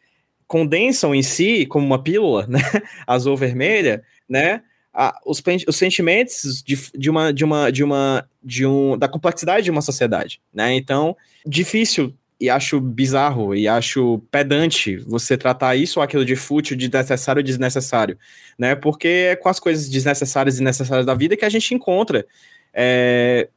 [0.48, 2.60] condensam em si, como uma pílula, né?
[3.06, 4.62] Azul vermelha, né?
[4.94, 9.64] A, os, os sentimentos de, de, uma, de uma, de uma, de um, da complexidade
[9.64, 10.74] de uma sociedade, né?
[10.76, 16.76] Então, difícil e acho bizarro e acho pedante você tratar isso ou aquilo de fútil,
[16.76, 18.18] de necessário e desnecessário,
[18.58, 18.76] né?
[18.76, 22.26] Porque é com as coisas desnecessárias e necessárias da vida que a gente encontra
[22.74, 23.50] é,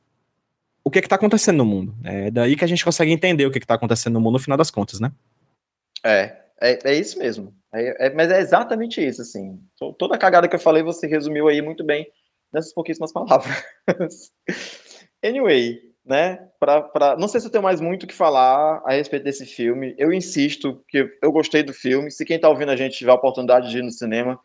[0.85, 1.95] o que é está acontecendo no mundo.
[2.05, 4.39] É daí que a gente consegue entender o que é está acontecendo no mundo no
[4.39, 5.11] final das contas, né?
[6.05, 7.55] É, é, é isso mesmo.
[7.73, 9.61] É, é, mas é exatamente isso, assim.
[9.99, 12.07] Toda a cagada que eu falei, você resumiu aí muito bem
[12.53, 13.55] nessas pouquíssimas palavras.
[15.23, 16.49] anyway, né?
[16.59, 19.45] Pra, pra, não sei se eu tenho mais muito o que falar a respeito desse
[19.45, 19.95] filme.
[19.99, 22.11] Eu insisto que eu gostei do filme.
[22.11, 24.39] Se quem está ouvindo a gente tiver a oportunidade de ir no cinema,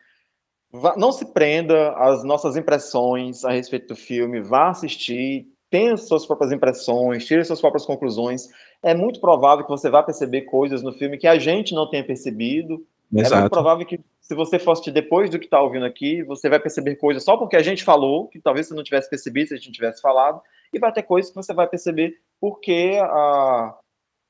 [0.70, 4.40] vá, não se prenda às nossas impressões a respeito do filme.
[4.40, 8.48] Vá assistir, tenha suas próprias impressões, tire suas próprias conclusões.
[8.82, 12.04] É muito provável que você vá perceber coisas no filme que a gente não tenha
[12.04, 12.84] percebido
[13.20, 13.34] Exato.
[13.34, 16.58] É muito provável que, se você fosse depois do que está ouvindo aqui, você vai
[16.58, 19.56] perceber coisas só porque a gente falou, que talvez você não tivesse percebido se a
[19.58, 20.40] gente tivesse falado,
[20.72, 23.76] e vai ter coisas que você vai perceber porque a,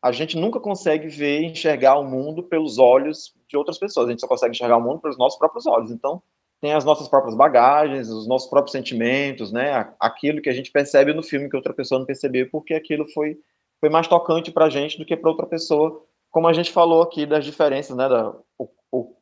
[0.03, 4.11] a gente nunca consegue ver e enxergar o mundo pelos olhos de outras pessoas, a
[4.11, 5.93] gente só consegue enxergar o mundo pelos nossos próprios olhos.
[5.93, 6.21] Então,
[6.61, 9.93] tem as nossas próprias bagagens, os nossos próprios sentimentos, né?
[10.01, 13.39] Aquilo que a gente percebe no filme que outra pessoa não percebeu, porque aquilo foi,
[13.83, 16.03] foi mais tocante para a gente do que para outra pessoa
[16.33, 19.15] como a gente falou aqui das diferenças, né, da, o, o,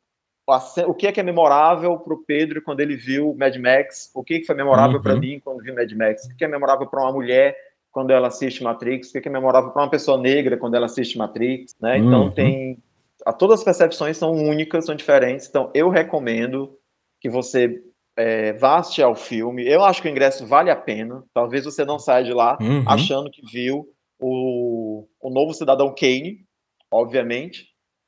[0.86, 4.22] o que é que é memorável para o Pedro quando ele viu Mad Max, o
[4.22, 5.02] que, que foi memorável uhum.
[5.02, 7.56] para mim quando viu Mad Max, o que é memorável para uma mulher
[7.90, 11.18] quando ela assiste Matrix, o que é memorável para uma pessoa negra quando ela assiste
[11.18, 11.98] Matrix, né?
[11.98, 12.30] Então uhum.
[12.30, 12.78] tem
[13.26, 15.48] a, todas as percepções são únicas, são diferentes.
[15.48, 16.78] Então eu recomendo
[17.20, 17.82] que você
[18.16, 19.66] é, vá assistir ao filme.
[19.66, 21.24] Eu acho que o ingresso vale a pena.
[21.34, 22.84] Talvez você não saia de lá uhum.
[22.86, 23.88] achando que viu
[24.20, 26.44] o, o novo Cidadão Kane,
[26.90, 27.66] obviamente,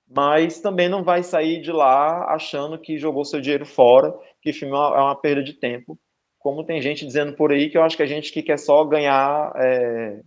[0.08, 4.74] mas também não vai sair de lá achando que jogou seu dinheiro fora, que filme
[4.74, 5.98] é uma perda de tempo,
[6.38, 8.84] como tem gente dizendo por aí que eu acho que a gente que quer só
[8.84, 10.20] ganhar é,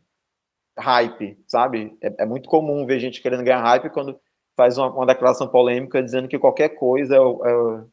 [0.79, 1.95] hype, sabe?
[2.01, 4.19] É, é, muito comum ver gente querendo ganhar hype quando
[4.55, 7.83] faz uma, uma declaração polêmica dizendo que qualquer coisa é, é,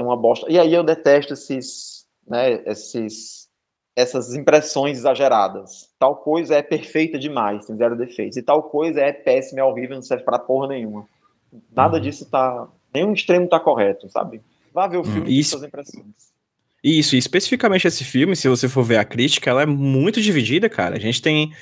[0.00, 0.50] é, uma bosta.
[0.50, 3.47] E aí eu detesto esses, né, esses
[3.98, 5.88] essas impressões exageradas.
[5.98, 8.36] Tal coisa é perfeita demais, tem zero defeitos.
[8.36, 11.04] E tal coisa é péssima, é horrível, não serve para porra nenhuma.
[11.74, 12.02] Nada uhum.
[12.02, 12.68] disso tá.
[12.94, 14.40] Nenhum extremo tá correto, sabe?
[14.72, 15.26] Vá ver o filme uhum.
[15.26, 15.40] Isso...
[15.40, 16.28] e suas impressões.
[16.82, 20.68] Isso, e especificamente esse filme, se você for ver a crítica, ela é muito dividida,
[20.68, 20.94] cara.
[20.94, 21.52] A gente tem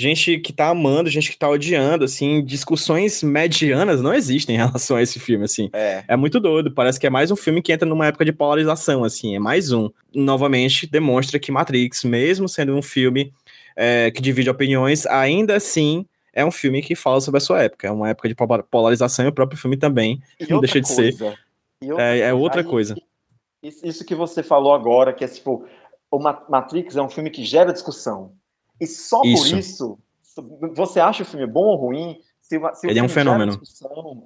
[0.00, 4.96] gente que tá amando, gente que tá odiando, assim, discussões medianas não existem em relação
[4.96, 5.68] a esse filme, assim.
[5.74, 6.04] É.
[6.08, 9.04] é muito doido, parece que é mais um filme que entra numa época de polarização,
[9.04, 9.90] assim, é mais um.
[10.14, 13.30] Novamente, demonstra que Matrix, mesmo sendo um filme
[13.76, 17.86] é, que divide opiniões, ainda assim é um filme que fala sobre a sua época,
[17.86, 18.34] é uma época de
[18.70, 21.14] polarização e o próprio filme também e não deixa de ser.
[21.98, 22.96] É, é, outra Aí, coisa.
[23.62, 25.66] Isso que você falou agora, que é tipo,
[26.10, 28.32] o Matrix é um filme que gera discussão.
[28.80, 29.50] E só isso.
[29.50, 29.98] por isso,
[30.74, 32.20] você acha o filme bom ou ruim?
[32.40, 33.60] Se, se ele é um fenômeno.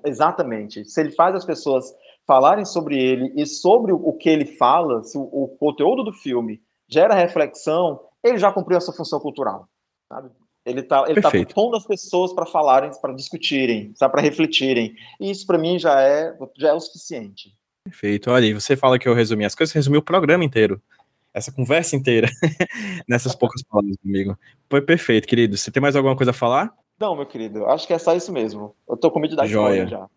[0.05, 0.84] Exatamente.
[0.84, 1.92] Se ele faz as pessoas
[2.26, 6.62] falarem sobre ele e sobre o, que ele fala, se o, o, conteúdo do filme
[6.88, 9.68] gera reflexão, ele já cumpriu a sua função cultural.
[10.11, 10.30] Sabe?
[10.64, 14.94] Ele está ele tá pondo as pessoas para falarem, para discutirem, para refletirem.
[15.20, 17.55] E isso para mim já é, já é o suficiente.
[17.84, 18.30] Perfeito.
[18.30, 20.80] Olha, você fala que eu resumi as coisas, resumi o programa inteiro
[21.35, 22.28] essa conversa inteira
[23.09, 24.39] nessas poucas palavras comigo.
[24.70, 25.57] Foi perfeito, querido.
[25.57, 26.72] Você tem mais alguma coisa a falar?
[26.99, 28.74] Não, meu querido, acho que é só isso mesmo.
[28.89, 30.09] Eu tô com medo da Joia já.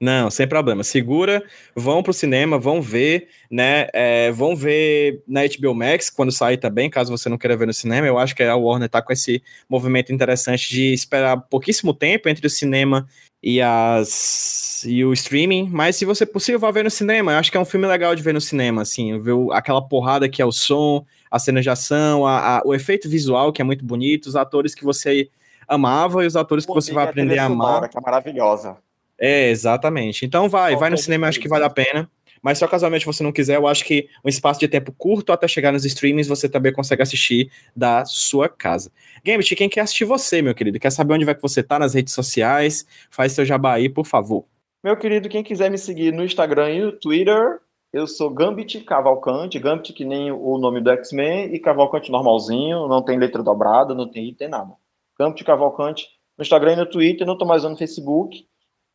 [0.00, 0.84] Não, sem problema.
[0.84, 1.42] Segura,
[1.74, 3.88] vão pro cinema, vão ver, né?
[3.92, 7.74] É, vão ver na HBO Max quando sair também, caso você não queira ver no
[7.74, 8.06] cinema.
[8.06, 12.46] Eu acho que a Warner tá com esse movimento interessante de esperar pouquíssimo tempo entre
[12.46, 13.08] o cinema
[13.42, 17.32] e as e o streaming, mas se você possível vá ver no cinema.
[17.32, 20.28] Eu acho que é um filme legal de ver no cinema, assim, ver aquela porrada
[20.28, 23.64] que é o som, a cena de ação, a, a, o efeito visual que é
[23.64, 25.28] muito bonito, os atores que você
[25.66, 27.88] amava e os atores que você vai aprender a amar.
[27.88, 28.76] Que é maravilhosa.
[29.18, 30.24] É, exatamente.
[30.24, 32.08] Então vai, vai no cinema, acho que vale a pena.
[32.42, 35.48] Mas se casualmente você não quiser, eu acho que um espaço de tempo curto até
[35.48, 38.92] chegar nos streamings, você também consegue assistir da sua casa.
[39.24, 40.78] Gambit, quem quer assistir você, meu querido?
[40.78, 42.86] Quer saber onde vai que você tá nas redes sociais?
[43.10, 44.44] Faz seu jabá aí, por favor.
[44.82, 47.60] Meu querido, quem quiser me seguir no Instagram e no Twitter,
[47.92, 53.02] Eu sou Gambit Cavalcante, Gambit que nem o nome do X-Men e Cavalcante normalzinho, não
[53.02, 54.74] tem letra dobrada, não tem item, nada.
[55.18, 56.06] Gambit Cavalcante
[56.36, 58.46] no Instagram e no Twitter, não estou mais usando Facebook.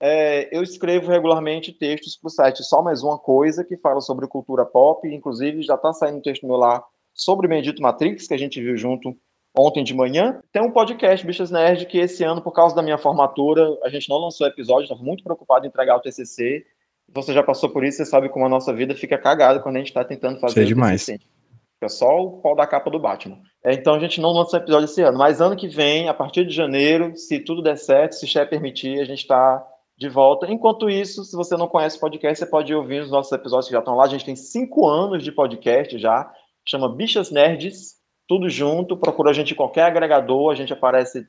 [0.05, 4.27] É, eu escrevo regularmente textos para o site Só Mais Uma Coisa, que fala sobre
[4.27, 6.83] cultura pop, inclusive já está saindo um texto meu lá
[7.13, 9.15] sobre Bendito Matrix, que a gente viu junto
[9.57, 10.41] ontem de manhã.
[10.51, 14.09] Tem um podcast, Bichas Nerd, que esse ano, por causa da minha formatura, a gente
[14.09, 16.65] não lançou episódio, estava muito preocupado em entregar o TCC.
[17.13, 19.79] Você já passou por isso, você sabe como a nossa vida fica cagada quando a
[19.79, 21.05] gente está tentando fazer Sei demais.
[21.05, 21.19] TCC.
[21.75, 23.39] Fica só o pau da capa do Batman.
[23.63, 26.45] É, então a gente não lançou episódio esse ano, mas ano que vem, a partir
[26.45, 29.65] de janeiro, se tudo der certo, se Xé permitir, a gente está
[30.03, 30.51] de volta.
[30.51, 33.73] Enquanto isso, se você não conhece o podcast, você pode ouvir os nossos episódios que
[33.73, 34.05] já estão lá.
[34.05, 36.31] A gente tem cinco anos de podcast já,
[36.67, 41.27] chama Bichas Nerds tudo junto, procura a gente em qualquer agregador, a gente aparece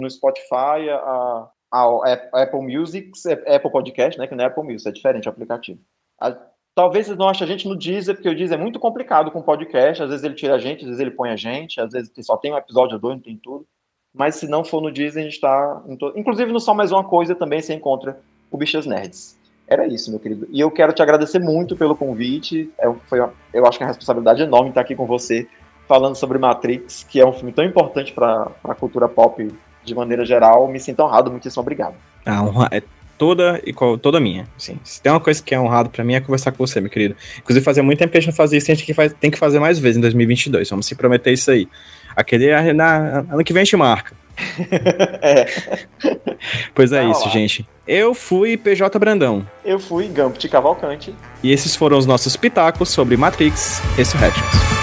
[0.00, 3.10] no Spotify, a, a, Apple Music,
[3.46, 5.80] Apple Podcast, né, que não é Apple Music, é diferente o aplicativo.
[6.20, 6.36] A,
[6.74, 9.42] talvez vocês não achem a gente no Deezer, porque o Deezer é muito complicado com
[9.42, 12.10] podcast, às vezes ele tira a gente, às vezes ele põe a gente, às vezes
[12.20, 13.66] só tem um episódio ou dois, não tem tudo.
[14.16, 15.82] Mas se não for no Deezer, a gente está...
[16.16, 18.18] Inclusive no Só Mais Uma Coisa também você encontra
[18.50, 19.36] o Bichas Nerds.
[19.68, 20.46] Era isso, meu querido.
[20.50, 22.70] E eu quero te agradecer muito pelo convite.
[22.78, 23.18] É, foi,
[23.52, 25.46] eu acho que é uma responsabilidade enorme estar aqui com você
[25.88, 29.52] falando sobre Matrix, que é um filme tão importante para a cultura pop
[29.84, 30.68] de maneira geral.
[30.68, 31.94] Me sinto honrado, muitíssimo obrigado.
[32.24, 32.82] A honra é
[33.18, 34.46] toda e toda minha.
[34.56, 36.90] Assim, se tem uma coisa que é honrado para mim é conversar com você, meu
[36.90, 37.16] querido.
[37.38, 39.58] Inclusive, fazia muito tempo que a gente não fazia isso, a gente tem que fazer
[39.58, 40.68] mais vezes em 2022.
[40.70, 41.68] Vamos se prometer isso aí.
[42.16, 44.14] Aquele na, ano que vem a gente marca.
[45.22, 45.46] é.
[46.74, 47.66] Pois é isso, gente.
[47.86, 49.46] Eu fui PJ Brandão.
[49.64, 51.14] Eu fui Gambit Cavalcante.
[51.42, 54.75] E esses foram os nossos pitacos sobre Matrix Resurrections.